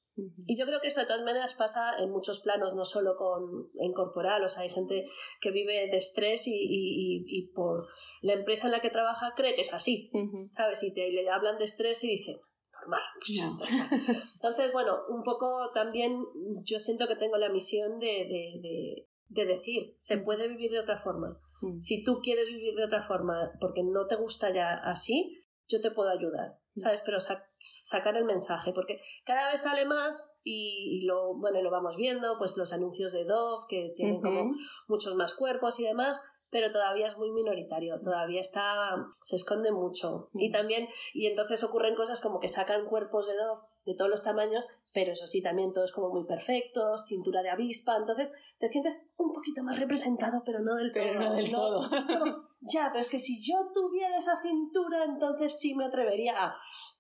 [0.47, 3.69] Y yo creo que esto de todas maneras pasa en muchos planos, no solo con,
[3.79, 5.07] en corporal, o sea, hay gente
[5.41, 7.87] que vive de estrés y, y, y por
[8.23, 10.11] la empresa en la que trabaja cree que es así,
[10.53, 10.83] ¿sabes?
[10.83, 12.37] Y te, le hablan de estrés y dicen,
[12.73, 13.03] normal.
[14.35, 16.25] Entonces, bueno, un poco también
[16.63, 20.81] yo siento que tengo la misión de, de, de, de decir, se puede vivir de
[20.81, 21.39] otra forma.
[21.81, 25.91] Si tú quieres vivir de otra forma porque no te gusta ya así, yo te
[25.91, 26.59] puedo ayudar.
[26.77, 27.03] ¿sabes?
[27.05, 27.19] Pero
[27.59, 32.57] sacar el mensaje, porque cada vez sale más y, lo, bueno, lo vamos viendo, pues
[32.57, 34.53] los anuncios de Dove, que tienen como
[34.89, 40.31] muchos más cuerpos y demás, pero todavía es muy minoritario, todavía está, se esconde mucho.
[40.35, 44.23] Y también, y entonces ocurren cosas como que sacan cuerpos de Dove de todos los
[44.23, 49.09] tamaños, pero eso sí, también todos como muy perfectos, cintura de avispa, entonces te sientes
[49.17, 51.81] un poquito más representado, pero no del pero No del todo.
[52.61, 56.35] ya, pero es que si yo tuviera esa cintura, entonces sí me atrevería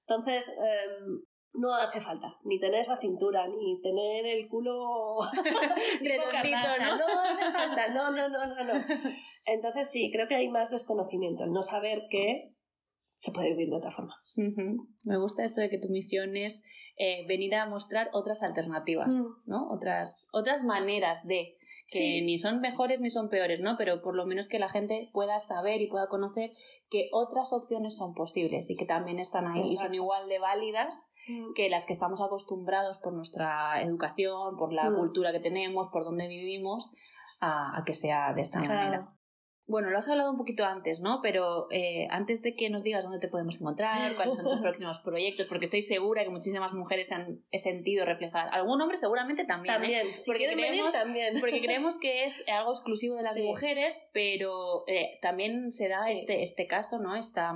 [0.01, 1.23] Entonces, em,
[1.55, 5.19] no hace falta ni tener esa cintura, ni tener el culo
[6.01, 6.99] redondito, ¿no?
[6.99, 8.85] No hace falta, no, no, no, no, no.
[9.45, 12.56] Entonces sí, creo que hay más desconocimiento, el no saber que
[13.17, 14.15] se puede vivir de otra forma.
[15.03, 16.63] Me gusta esto de que tu misión es
[16.99, 19.27] eh, venir a mostrar otras alternativas, mm.
[19.47, 19.69] ¿no?
[19.71, 21.57] Otras, otras maneras de
[21.89, 23.77] que ni son mejores ni son peores, ¿no?
[23.79, 26.53] Pero por lo menos que la gente pueda saber y pueda conocer
[26.91, 31.09] que otras opciones son posibles y que también están ahí y son igual de válidas
[31.29, 31.55] mm.
[31.55, 34.97] que las que estamos acostumbrados por nuestra educación, por la mm.
[34.97, 36.91] cultura que tenemos, por donde vivimos,
[37.41, 39.16] a, que sea de esta manera.
[39.69, 41.21] Bueno, lo has hablado un poquito antes, ¿no?
[41.23, 45.01] Pero eh, antes de que nos digas dónde te podemos encontrar, cuáles son tus próximos
[45.01, 48.49] proyectos, porque estoy segura que muchísimas mujeres han sentido reflejar.
[48.53, 49.75] Algún hombre seguramente también.
[49.75, 49.79] ¿eh?
[49.79, 51.35] También, porque, creemos, también.
[51.41, 56.43] porque creemos que es algo exclusivo de las mujeres, pero eh, también se da este,
[56.43, 57.17] este caso, ¿no?
[57.17, 57.53] Esta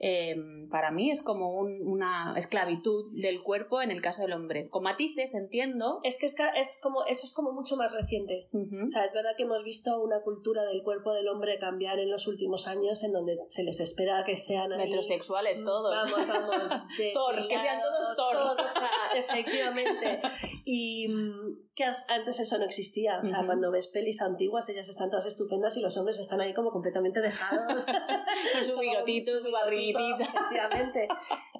[0.00, 4.68] Em, para mí es como una esclavitud del cuerpo en el caso del hombre.
[4.70, 6.00] Con matices, entiendo.
[6.04, 8.48] Es que es, es como, eso es como mucho más reciente.
[8.52, 12.10] O sea, es verdad que hemos visto una cultura del cuerpo del hombre cambiar en
[12.10, 15.94] los últimos años en donde se les espera que sean metrosexuales todos.
[15.94, 16.68] Vamos, vamos.
[16.96, 18.36] que sean todos Thor.
[19.16, 20.20] efectivamente.
[20.64, 23.20] Y mm, que antes eso no existía.
[23.20, 26.52] O sea, cuando ves pelis antiguas, ellas están todas estupendas y los hombres están ahí
[26.52, 27.86] como completamente dejados.
[28.66, 29.50] Su bigotito, su
[29.92, 30.24] barriguita.
[30.24, 31.08] Efectivamente.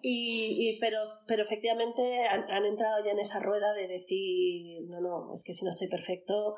[0.02, 5.00] Y, y, pero, pero efectivamente han, han, entrado ya en esa rueda de decir, no,
[5.00, 6.56] no, es que si no estoy perfecto.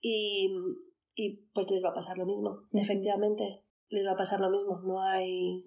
[0.00, 0.50] Y,
[1.14, 2.64] y pues les va a pasar lo mismo.
[2.72, 4.80] Efectivamente, les va a pasar lo mismo.
[4.84, 5.64] No hay.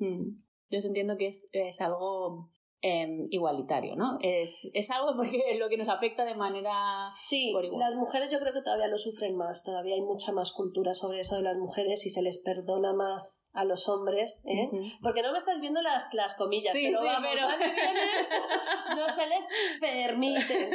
[0.69, 2.49] Yo entiendo que es, es algo
[2.85, 4.17] Em, igualitario, ¿no?
[4.19, 8.51] Es, es algo porque lo que nos afecta de manera sí, las mujeres yo creo
[8.51, 12.05] que todavía lo sufren más, todavía hay mucha más cultura sobre eso de las mujeres
[12.05, 14.69] y se les perdona más a los hombres, ¿eh?
[15.01, 17.31] Porque no me estás viendo las, las comillas, pero vamos,
[18.97, 19.47] no se les
[19.79, 20.69] permite,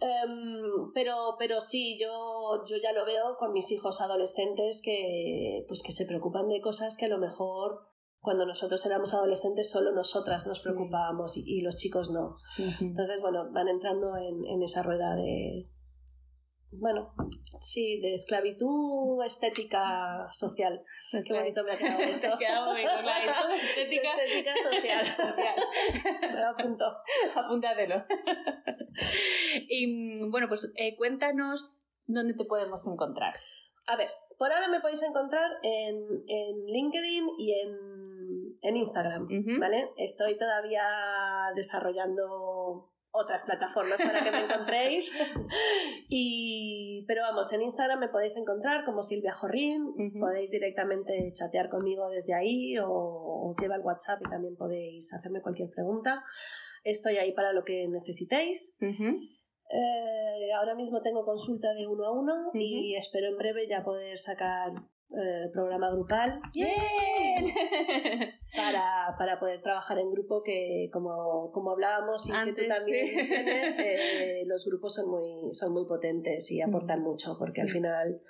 [0.00, 5.80] em, pero, pero sí, yo, yo ya lo veo con mis hijos adolescentes que, pues
[5.84, 7.93] que se preocupan de cosas que a lo mejor
[8.24, 12.38] cuando nosotros éramos adolescentes solo nosotras nos preocupábamos y, los chicos no.
[12.80, 15.68] Entonces, bueno, van entrando en, en, esa rueda de,
[16.72, 17.12] bueno,
[17.60, 20.82] sí, de esclavitud estética social.
[21.26, 22.32] Qué bonito me ha quedado eso.
[22.32, 22.90] ha quedado bonito,
[23.54, 25.06] estética, estética social.
[26.32, 26.84] me lo apunto.
[27.34, 28.04] Apúntatelo.
[29.68, 33.34] y bueno, pues eh, cuéntanos dónde te podemos encontrar.
[33.86, 34.08] A ver,
[34.38, 38.03] por ahora me podéis encontrar en, en LinkedIn y en
[38.64, 39.28] en Instagram,
[39.60, 39.90] ¿vale?
[39.98, 40.82] Estoy todavía
[41.54, 45.12] desarrollando otras plataformas para que me encontréis.
[46.08, 52.08] y, pero vamos, en Instagram me podéis encontrar como Silvia Jorrín, podéis directamente chatear conmigo
[52.08, 56.24] desde ahí o os lleva el WhatsApp y también podéis hacerme cualquier pregunta.
[56.82, 58.76] Estoy ahí para lo que necesitéis.
[58.80, 64.18] Eh, ahora mismo tengo consulta de uno a uno y espero en breve ya poder
[64.18, 64.72] sacar
[65.16, 66.40] eh, programa grupal.
[68.56, 73.76] Para, para, poder trabajar en grupo que como, como hablábamos y que tú también tienes,
[73.80, 78.22] eh, los grupos son muy, son muy potentes y aportan mucho porque al final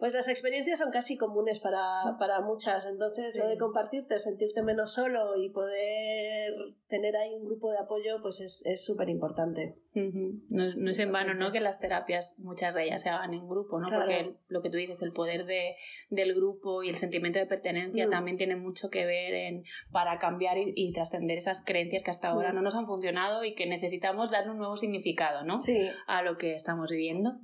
[0.00, 4.94] pues las experiencias son casi comunes para, para muchas, entonces lo de compartirte, sentirte menos
[4.94, 6.54] solo y poder
[6.88, 9.76] tener ahí un grupo de apoyo, pues es súper importante.
[9.94, 11.52] no, es en vano, ¿no?
[11.52, 13.88] Que las terapias, muchas de ellas se hagan en grupo, ¿no?
[13.90, 15.76] Porque lo que tú dices, el poder de,
[16.08, 18.10] del grupo y el sentimiento de pertenencia mm.
[18.10, 22.52] también tiene mucho que ver en, para cambiar y, trascender esas creencias que hasta ahora
[22.52, 22.54] mm.
[22.54, 25.58] no nos han funcionado y que necesitamos dar un nuevo significado, ¿no?
[25.58, 25.78] Sí.
[26.06, 27.38] A lo que estamos viviendo.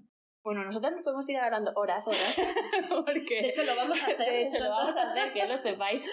[0.47, 2.07] Bueno, nosotros nos podemos tirar hablando horas.
[2.07, 2.36] Horas.
[2.88, 4.18] Porque, de hecho, lo vamos a hacer.
[4.18, 6.05] De hecho, lo vamos a hacer, que lo sepáis.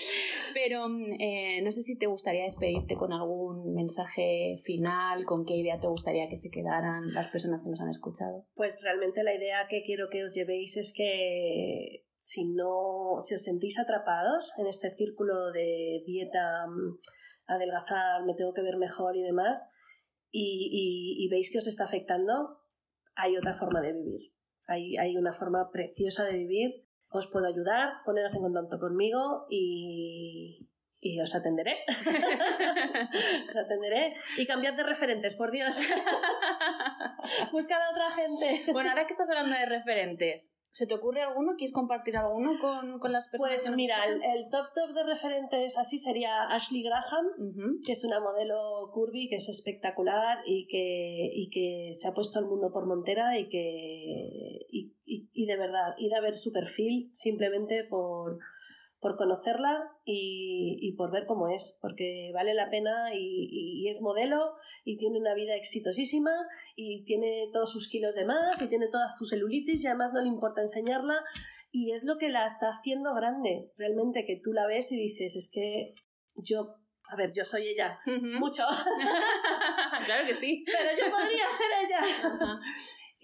[0.54, 0.86] Pero
[1.20, 5.86] eh, no sé si te gustaría despedirte con algún mensaje final, con qué idea te
[5.86, 8.46] gustaría que se quedaran las personas que nos han escuchado.
[8.54, 13.42] Pues realmente la idea que quiero que os llevéis es que si no, si os
[13.42, 17.00] sentís atrapados en este círculo de dieta, mm,
[17.48, 19.68] adelgazar, me tengo que ver mejor y demás,
[20.30, 22.63] y, y veis que os está afectando,
[23.16, 24.32] hay otra forma de vivir.
[24.66, 26.86] Hay, hay una forma preciosa de vivir.
[27.08, 30.68] Os puedo ayudar, poneros en contacto conmigo y,
[31.00, 31.76] y os atenderé.
[33.48, 34.16] os atenderé.
[34.36, 35.78] Y cambiad de referentes, por Dios.
[37.52, 38.72] Buscad a otra gente.
[38.72, 41.54] Bueno, ahora que estás hablando de referentes, ¿Se te ocurre alguno?
[41.56, 43.62] ¿Quieres compartir alguno con, con las personas?
[43.62, 48.90] Pues mira, el, top top de referentes así sería Ashley Graham, que es una modelo
[48.92, 53.38] curvy que es espectacular y que, y que se ha puesto al mundo por montera
[53.38, 58.40] y que y, y de verdad, ir a ver su perfil simplemente por,
[59.04, 64.96] por conocerla y, por ver cómo es, porque vale la pena y, es modelo y
[64.96, 66.30] tiene una vida exitosísima
[66.74, 70.22] y tiene todos sus kilos de más y tiene toda su celulitis y además no
[70.22, 71.22] le importa enseñarla
[71.70, 75.36] y es lo que la está haciendo grande, realmente que tú la ves y dices,
[75.36, 75.96] es que
[76.36, 76.76] yo
[77.12, 78.62] a ver, yo soy ella, mucho.
[80.06, 80.64] claro que sí.
[80.64, 82.58] Pero yo podría ser ella.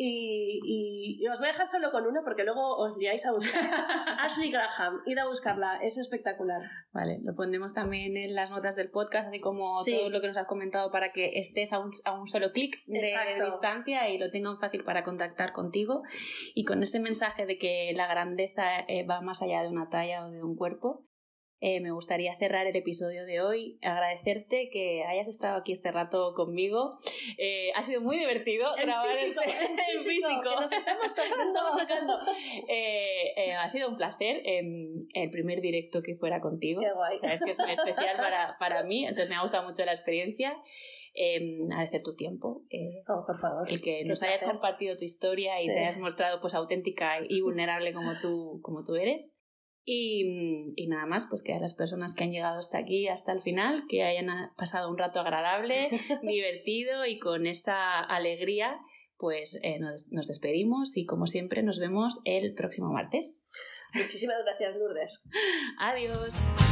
[0.03, 3.63] Y, os voy a dejar solo con uno porque luego os liáis a buscar.
[4.19, 6.63] Ashley Graham, id a buscarla, es espectacular.
[6.93, 10.39] Vale, lo pondremos también en las notas del podcast, así como todo lo que nos
[10.39, 14.31] has comentado para que estés a un, a un solo clic de, distancia y lo
[14.31, 16.03] tengan fácil para contactar contigo.
[16.55, 20.25] Y con este mensaje de que la grandeza eh, va más allá de una talla
[20.25, 21.05] o de un cuerpo,
[21.61, 26.35] eh, me gustaría cerrar el episodio de hoy, agradecerte que hayas estado aquí este rato
[26.35, 26.99] conmigo.
[27.39, 32.19] Eh, ha sido muy divertido grabar físico, este, en físico, Que nos estamos tocando.
[32.73, 36.81] Eh, ha sido un placer el primer directo que fuera contigo.
[36.81, 37.19] Qué guay.
[37.23, 40.57] Es que es muy especial para, para mí, entonces me ha gustado mucho la experiencia.
[41.15, 42.63] Eh, agradecer tu tiempo.
[43.09, 43.71] Oh, por favor.
[43.71, 47.93] El que nos hayas compartido tu historia y te hayas mostrado pues auténtica y vulnerable
[47.93, 49.37] como tú, como tú eres.
[49.85, 53.33] Y, y, nada más, pues que a las personas que han llegado hasta aquí, hasta
[53.33, 55.89] el final, que hayan pasado un rato agradable,
[56.23, 58.79] divertido y con esa alegría,
[59.17, 63.43] pues eh, nos, nos despedimos y como siempre nos vemos el próximo martes.
[63.95, 65.29] Muchísimas gracias, Lourdes.
[65.79, 66.70] Adiós.